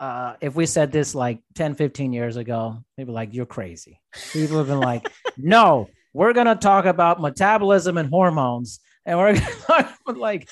[0.00, 4.00] uh, if we said this like 10, 15 years ago, they'd be like, you're crazy.
[4.32, 5.06] People have been like,
[5.36, 8.80] no, we're going to talk about metabolism and hormones.
[9.04, 10.48] And we're gonna talk about, like,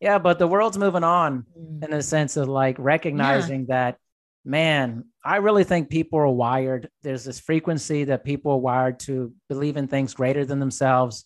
[0.00, 1.84] yeah, but the world's moving on Mm.
[1.84, 3.98] in the sense of like recognizing that
[4.44, 6.88] man i really think people are wired.
[7.02, 11.24] There's this frequency that people are wired to believe in things greater than themselves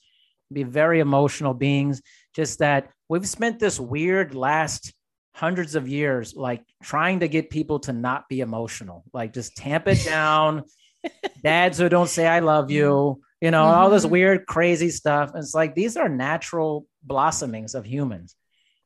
[0.53, 2.03] be very emotional beings.
[2.35, 4.93] Just that we've spent this weird last
[5.35, 9.89] hundreds of years like trying to get people to not be emotional like just tamp
[9.89, 10.65] it down.
[11.43, 14.11] Dads who don't say i love you you know all this Mhm.
[14.11, 15.31] weird crazy stuff.
[15.35, 18.35] And it's like these are natural blossomings of humans.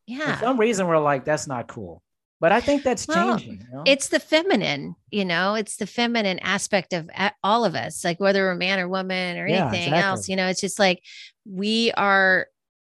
[0.06, 0.36] Yeah.
[0.36, 2.02] for some reason we're like that's not cool
[2.40, 3.82] but i think that's Well, changing you know?
[3.86, 7.08] it's the feminine you know it's the feminine aspect of
[7.42, 10.00] all of us like whether we're man or woman or Yeah, anything exactly.
[10.00, 11.02] else you know it's just like
[11.44, 12.46] we are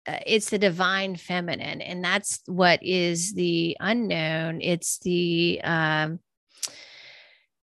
[0.07, 6.19] uh, it's the divine feminine and that's what is the unknown it's the um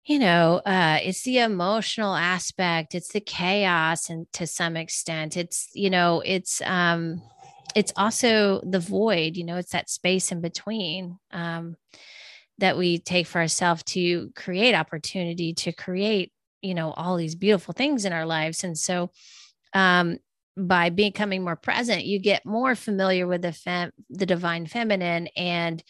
[0.04, 5.68] you know uh it's the emotional aspect it's the chaos and to some extent it's
[5.74, 7.20] you know it's um
[7.76, 11.76] it's also the void you know it's that space in between um
[12.58, 17.74] that we take for ourselves to create opportunity to create you know all these beautiful
[17.74, 18.64] things in our lives.
[18.64, 19.10] And so
[19.74, 20.18] um
[20.56, 25.84] by becoming more present you get more familiar with the fem- the divine feminine and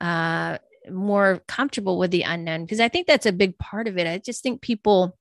[0.00, 0.56] uh
[0.90, 2.64] more comfortable with the unknown.
[2.64, 4.06] Because i think that's a big part of it.
[4.06, 5.16] I just think people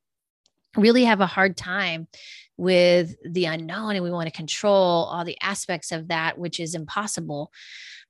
[0.77, 2.07] really have a hard time
[2.57, 6.75] with the unknown and we want to control all the aspects of that which is
[6.75, 7.51] impossible.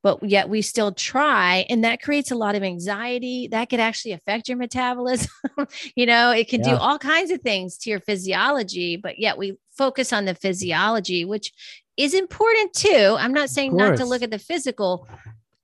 [0.03, 3.47] But yet we still try and that creates a lot of anxiety.
[3.47, 5.31] That could actually affect your metabolism
[5.95, 6.31] you know?
[6.31, 10.25] It can do all kinds of things to your physiology but yet we focus on
[10.25, 11.51] the physiology which
[11.97, 13.15] is important too.
[13.17, 15.07] I'm not saying not to look at the physical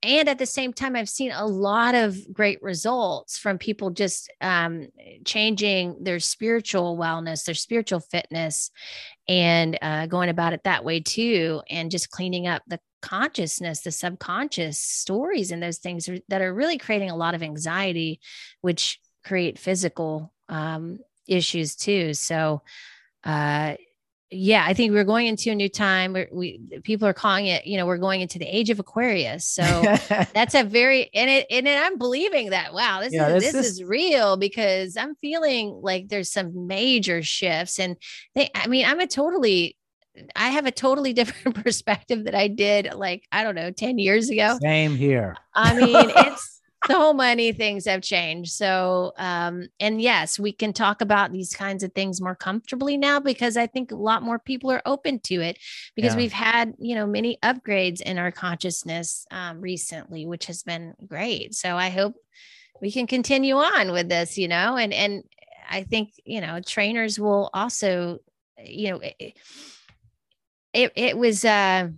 [0.02, 4.30] and at the same time i've seen a lot of great results from people just
[4.40, 4.88] um,
[5.24, 8.70] changing their spiritual wellness their spiritual fitness
[9.28, 13.90] and uh, going about it that way too and just cleaning up the consciousness the
[13.90, 18.20] subconscious stories and those things that are really creating a lot of anxiety
[18.60, 22.14] which create physical um, issues too.
[22.14, 22.62] So
[23.24, 23.74] uh,
[24.34, 26.12] yeah, I think we're going into a new time.
[26.14, 29.46] Where we people are calling it, you know, we're going into the age of Aquarius.
[29.46, 29.62] So
[30.34, 32.72] that's a very and it and I'm believing that.
[32.74, 36.66] Wow, this Yeah, is this this is- is real because I'm feeling like there's some
[36.66, 37.96] major shifts, and
[38.34, 38.50] they.
[38.54, 39.76] I mean, I'm a totally.
[40.36, 44.28] I have a totally different perspective that I did like I don't know 10 years
[44.30, 44.58] ago.
[44.60, 45.36] Same here.
[45.54, 46.51] I mean, it's
[46.86, 48.52] so many things have changed.
[48.52, 53.20] So, um, and yes, we can talk about these kinds of things more comfortably now
[53.20, 55.58] because I think a lot more people are open to it
[55.94, 56.18] because Yeah.
[56.18, 61.54] we've had, you know, many upgrades in our consciousness um, recently, which has been great.
[61.54, 62.14] So I hope
[62.80, 65.22] we can continue on with this, you know, and, and,
[65.70, 68.18] I think, you know, trainers will also,
[68.62, 69.38] you know, it,
[70.74, 71.88] it, it was, uh,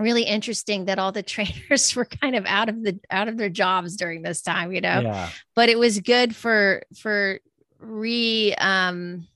[0.00, 3.48] really interesting that all the trainers were kind of out of the out of their
[3.50, 5.30] jobs during this time you know Yeah.
[5.54, 7.38] but it was good for for
[7.78, 9.26] re um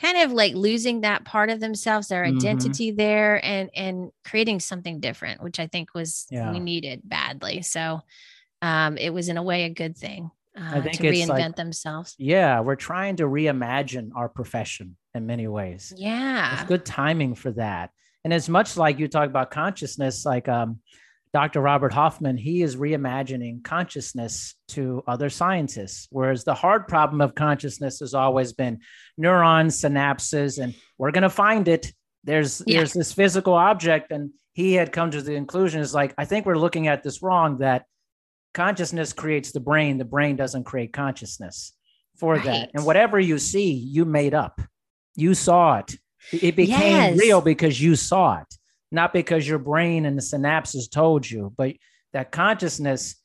[0.00, 2.36] kind of like losing that part of themselves their Mhm.
[2.36, 6.52] identity there and and creating something different which i think was Yeah.
[6.52, 8.00] we needed badly so
[8.62, 12.58] um it was in a way a good thing uh, to reinvent like- themselves Yeah.
[12.60, 15.92] We're trying to reimagine our profession in many ways.
[15.96, 17.90] yeah It's good timing for that.
[18.24, 20.80] And as much like you talk about consciousness, like um,
[21.32, 21.60] Dr.
[21.60, 26.08] Robert Hoffman, he is reimagining consciousness to other scientists.
[26.10, 28.80] Whereas the hard problem of consciousness has always been
[29.16, 31.92] neurons, synapses, and we're going to find it.
[32.24, 32.78] There's Yeah.
[32.78, 36.46] there's this physical object, and he had come to the conclusion is like I think
[36.46, 37.58] we're looking at this wrong.
[37.58, 37.84] That
[38.54, 39.98] consciousness creates the brain.
[39.98, 41.74] The brain doesn't create consciousness
[42.16, 42.70] for that.
[42.74, 44.60] And whatever you see, you made up.
[45.14, 45.96] You saw it.
[46.32, 47.18] It became Yes.
[47.18, 48.54] real because you saw it,
[48.92, 51.52] not because your brain and the synapses told you.
[51.56, 51.76] But
[52.12, 53.16] that consciousness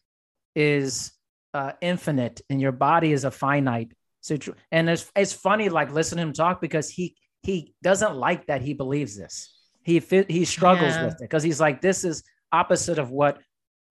[0.56, 1.12] is
[1.54, 3.92] uh, infinite, and your body is a finite.
[4.22, 8.48] situ- And it's it's funny, like listening to him talk because he he doesn't like
[8.48, 9.54] that he believes this.
[9.84, 11.06] He he struggles Yeah.
[11.06, 13.40] with it because he's like, this is opposite of what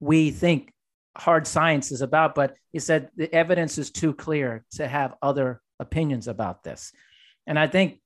[0.00, 0.72] we think
[1.16, 2.34] hard science is about.
[2.34, 6.92] But he said the evidence is too clear to have other opinions about this.
[7.46, 8.00] And I think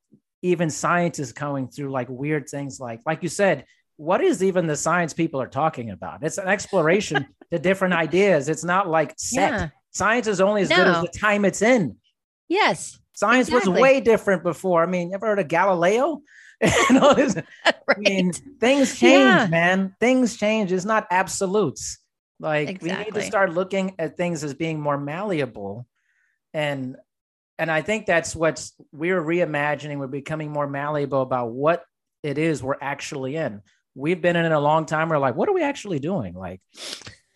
[0.51, 3.65] even science is going through like weird things like like you said
[3.97, 8.49] what is even the science people are talking about it's an exploration to different ideas
[8.49, 9.69] it's not like set Yeah.
[9.91, 11.97] science is only as good as the time it's in
[12.49, 16.21] yes science was way different before i mean you ever heard of galileo
[16.63, 17.75] You know, it's- right.
[17.97, 19.47] I mean, things change, Yeah.
[19.49, 19.95] man.
[20.01, 20.73] Things change.
[20.73, 21.99] It's not absolutes.
[22.41, 25.87] Like we need to start looking at things as being more malleable,
[26.55, 26.97] and
[27.59, 29.99] and I think that's what's we're reimagining.
[29.99, 31.85] We're becoming more malleable about what
[32.23, 33.63] it is we're actually in.
[33.95, 35.09] We've been in it a long time.
[35.09, 36.35] We're like, what are we actually doing?
[36.35, 36.61] Like,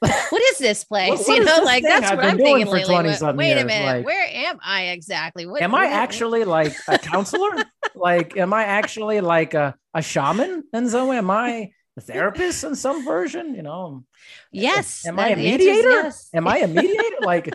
[0.01, 1.11] what is this place?
[1.11, 2.95] What- what you know, like that's I've what I'm doing thinking for lately.
[3.11, 5.47] 20-something Wait a minute, Like- where am I exactly?
[5.47, 7.51] What, am I actually like a counselor?
[7.95, 11.19] like, am I actually like a, a shaman in some way?
[11.19, 13.55] Am I a therapist in some version?
[13.55, 14.05] You know,
[14.53, 15.07] Yes.
[15.07, 15.89] Am I a the answer is mediator?
[15.91, 16.29] yes.
[16.35, 17.17] Am I a mediator?
[17.23, 17.55] like,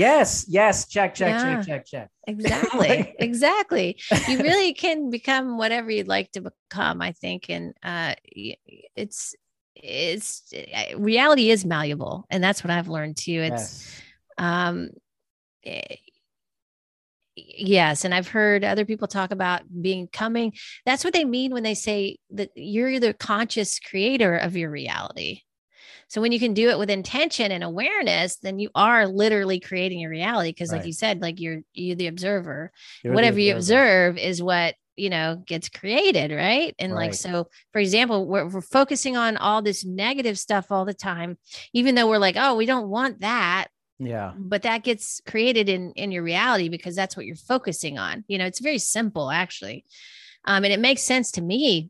[0.00, 1.56] yes, yes, check, check, Yeah.
[1.56, 2.10] check, check, check.
[2.26, 2.88] Exactly.
[2.88, 3.96] Like- exactly.
[4.28, 7.50] You really can become whatever you'd like to become, I think.
[7.50, 8.14] And uh,
[8.96, 9.34] it's,
[9.74, 12.24] it's uh, reality is malleable.
[12.30, 13.40] And that's what I've learned too.
[13.42, 14.00] It's, Yes.
[14.38, 14.88] um
[15.64, 15.96] eh,
[17.34, 20.52] yes and i've heard other people talk about being coming
[20.84, 25.40] that's what they mean when they say that you're the conscious creator of your reality
[26.12, 29.98] so when you can do it with intention and awareness then you are literally creating
[29.98, 32.70] your reality because like you said like you're you're the observer.
[33.02, 36.74] You're the whatever you observe is what you know gets created right?
[36.78, 40.92] And like so for example we're, we're focusing on all this negative stuff all the
[40.92, 41.38] time
[41.72, 44.34] even though we're like oh we don't want that Yeah.
[44.36, 48.24] but that gets created in in your reality because that's what you're focusing on.
[48.28, 49.86] You know it's very simple actually.
[50.44, 51.88] Um and it makes sense to me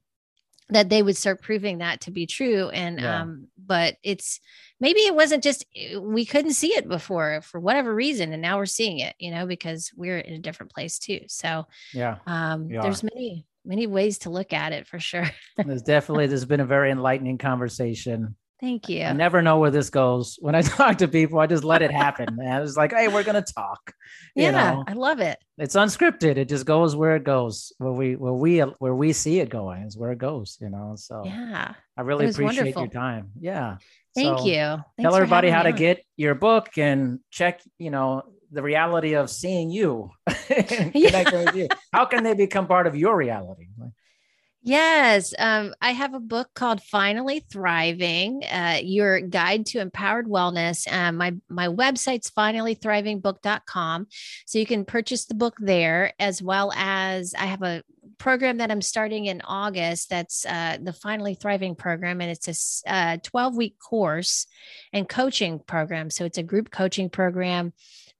[0.73, 3.23] that they would start proving that to be true and Yeah.
[3.23, 4.41] um but it's
[4.81, 8.59] maybe it wasn't just eh, we couldn't see it before for whatever reason and now
[8.59, 12.18] we're seeing it you know because we're in a different place too so Yeah.
[12.27, 15.31] um We there's many many ways to look at it for sure
[15.64, 18.35] There's definitely, there's been a very enlightening conversation.
[18.63, 20.39] Thank you I never know where this goes.
[20.41, 22.37] When I talk to people, I just let it happen.
[22.37, 22.63] Man.
[22.63, 23.93] It's like, hey, we're gonna talk.
[24.35, 26.37] You yeah know, i love it it's unscripted.
[26.39, 27.73] It just goes where it goes.
[27.79, 30.95] Where we where we where we see it going is where it goes, you know.
[30.97, 32.83] So yeah I really appreciate wonderful.
[32.85, 33.31] your time.
[33.39, 33.77] Yeah.
[34.15, 38.23] thank So- you Thanks tell everybody how to get your book and check you know
[38.51, 40.11] the reality of seeing you
[40.95, 41.51] Yeah.
[41.55, 43.67] you how can they become part of your reality
[44.65, 50.91] Yes, um, I have a book called "Finally Thriving: uh, Your Guide to Empowered Wellness."
[50.93, 54.07] Um, my my website's finallythrivingbook.com,
[54.47, 57.83] so you can purchase the book there, as well as I have a
[58.19, 60.09] program that I'm starting in August.
[60.11, 64.47] That's uh, the Finally Thriving program, and it's a s- uh, 12 week course
[64.93, 66.09] and coaching program.
[66.09, 67.73] So it's a group coaching program.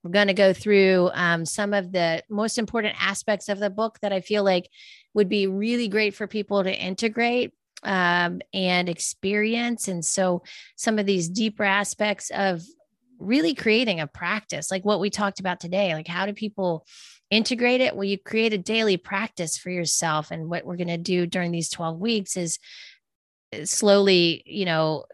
[0.03, 3.99] We're going to go through um, some of the most important aspects of the book
[4.01, 4.69] that I feel like
[5.13, 7.53] would be really great for people to integrate
[7.83, 9.87] um, and experience.
[9.87, 10.43] And so,
[10.75, 12.61] some of these deeper aspects of
[13.19, 16.85] really creating a practice, like what we talked about today, like how do people
[17.29, 17.95] integrate it?
[17.95, 20.31] Well, you create a daily practice for yourself.
[20.31, 22.59] And what we're going to do during these 12 weeks is
[23.53, 25.05] uh, slowly, you know,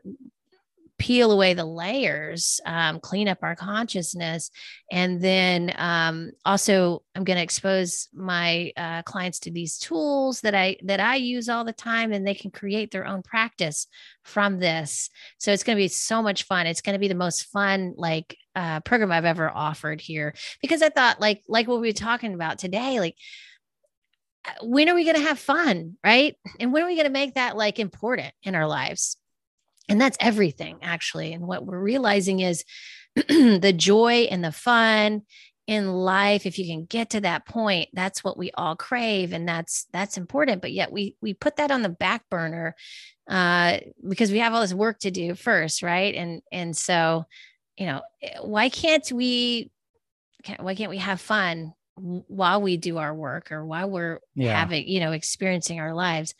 [0.99, 4.51] peel away the layers, um, clean up our consciousness,
[4.91, 10.53] and then um, also I'm going to expose my uh, clients to these tools that
[10.53, 13.87] I that I use all the time, and they can create their own practice
[14.23, 15.09] from this.
[15.39, 16.67] So it's going to be so much fun.
[16.67, 20.81] It's going to be the most fun like uh, program I've ever offered here because
[20.81, 23.15] I thought like like what we were talking about today, like
[24.45, 27.11] uh, when are we going to have fun right and when are we going to
[27.11, 29.17] make that like important in our lives
[29.89, 31.33] and that's everything, actually.
[31.33, 32.63] And what we're realizing is
[33.15, 35.23] the joy and the fun
[35.69, 39.47] in life if you can get to that point that's what we all crave and
[39.47, 42.75] that's that's important but yet we we put that on the back burner
[43.29, 43.77] uh
[44.07, 47.23] because we have all this work to do first right and and so
[47.77, 48.01] you know
[48.41, 49.69] why can't we
[50.57, 54.57] why can't we have fun while we do our work or while we're yeah.
[54.57, 56.33] having you know experiencing our lives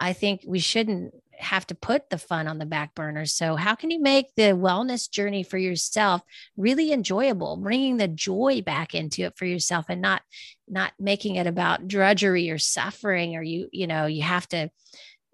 [0.00, 3.26] i think we shouldn't have to put the fun on the back burner.
[3.26, 6.22] So, how can you make the wellness journey for yourself
[6.56, 10.22] really enjoyable, bringing the joy back into it for yourself and not
[10.68, 14.70] not making it about drudgery or suffering or you you know, you have to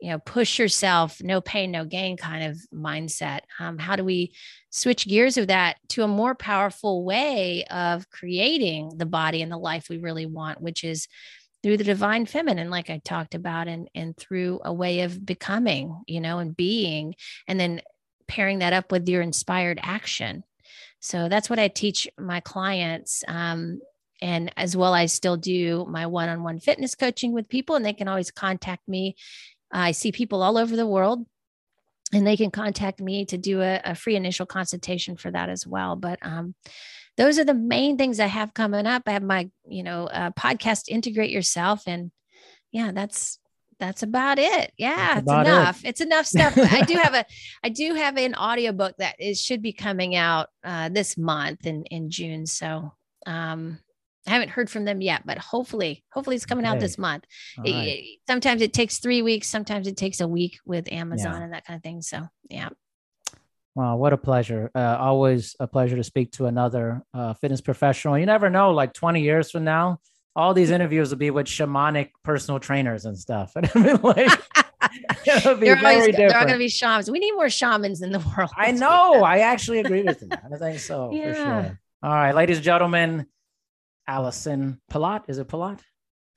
[0.01, 4.33] you know push yourself no pain no gain kind of mindset um, how do we
[4.71, 9.59] switch gears of that to a more powerful way of creating the body and the
[9.59, 11.09] life we really want which is
[11.63, 16.03] through the divine feminine like i talked about and and through a way of becoming
[16.07, 17.15] you know and being
[17.47, 17.81] and then
[18.29, 20.45] pairing that up with your inspired action.
[21.01, 23.81] So that's what i teach my clients um,
[24.21, 28.09] and as well i still do my one-on-one fitness coaching with people and they can
[28.09, 29.17] always contact me.
[29.73, 31.27] I see people all over the world
[32.13, 35.67] and they can contact me to do a, a free initial consultation for that as
[35.67, 35.95] well.
[35.95, 36.55] But um,
[37.19, 39.03] those are the main things I have coming up.
[39.07, 41.83] I have my, you know, uh, podcast, Integrate Yourself.
[41.87, 42.12] And
[42.73, 43.39] yeah, that's,
[43.81, 44.73] that's about it.
[44.79, 45.85] Yeah, it's enough.
[45.85, 45.89] It.
[45.89, 46.57] It's enough stuff.
[46.57, 47.25] I do have a,
[47.62, 51.85] I do have an audiobook that is should be coming out uh, this month in
[51.85, 52.47] in June.
[52.47, 52.93] So
[53.27, 53.79] um,
[54.27, 56.75] I haven't heard from them yet, but hopefully, hopefully it's coming okay.
[56.75, 57.25] out this month.
[57.64, 57.89] It, right.
[57.89, 61.45] it, sometimes it takes three weeks, sometimes it takes a week with Amazon yeah.
[61.45, 62.03] and that kind of thing.
[62.03, 62.71] So yeah.
[63.75, 64.71] Wow, what a pleasure.
[64.75, 68.19] Uh, always a pleasure to speak to another uh, fitness professional.
[68.19, 70.01] You never know, like 20 years from now,
[70.35, 73.53] all these interviews will be with shamanic personal trainers and stuff.
[73.57, 74.43] And I mean, like,
[75.27, 77.11] it'll be they're, always, they're all going to be shamans.
[77.11, 78.51] We need more shamans in the world.
[78.57, 79.23] I know.
[79.23, 80.29] I actually agree with you.
[80.33, 81.33] I think so yeah.
[81.33, 81.81] for sure.
[82.03, 83.27] All right, ladies and gentlemen,
[84.07, 85.25] Allison Palat.
[85.29, 85.81] Is it Palat?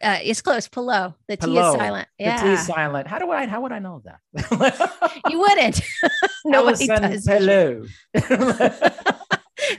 [0.01, 0.67] Uh, it's close.
[0.67, 1.15] Pillow.
[1.27, 2.07] The T is silent.
[2.17, 2.41] Yeah.
[2.41, 3.07] The T is silent.
[3.07, 3.45] How do I?
[3.47, 5.19] How would I know that?
[5.29, 5.81] you wouldn't.
[6.45, 7.25] Nobody does.
[7.25, 7.83] Hello.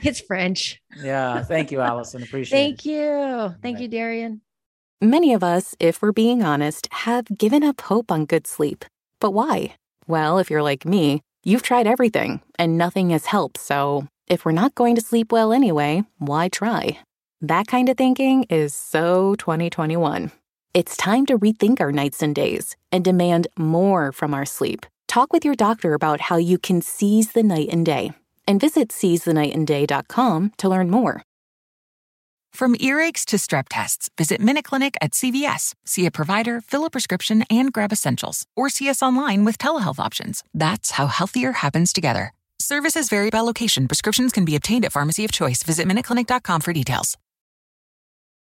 [0.01, 0.81] it's French.
[1.01, 1.43] Yeah.
[1.43, 2.23] Thank you, Allison.
[2.23, 2.83] Appreciate Thank it.
[2.83, 3.55] Thank you.
[3.61, 3.81] Thank right.
[3.81, 4.41] you, Darian.
[5.01, 8.85] Many of us, if we're being honest, have given up hope on good sleep.
[9.19, 9.75] But why?
[10.07, 13.57] Well, if you're like me, you've tried everything and nothing has helped.
[13.57, 16.99] So if we're not going to sleep well anyway, why try?
[17.43, 20.31] That kind of thinking is so 2021.
[20.73, 24.85] It's time to rethink our nights and days and demand more from our sleep.
[25.09, 28.13] Talk with your doctor about how you can seize the night and day
[28.47, 31.21] and visit seizethenightandday.com to learn more.
[32.53, 35.73] From earaches to strep tests, visit MinuteClinic at CVS.
[35.83, 38.45] See a provider, fill a prescription, and grab essentials.
[38.55, 40.45] Or see us online with telehealth options.
[40.53, 42.31] That's how healthier happens together.
[42.57, 43.89] Services vary by location.
[43.89, 45.61] Prescriptions can be obtained at pharmacy of choice.
[45.63, 47.17] Visit MinuteClinic.com for details.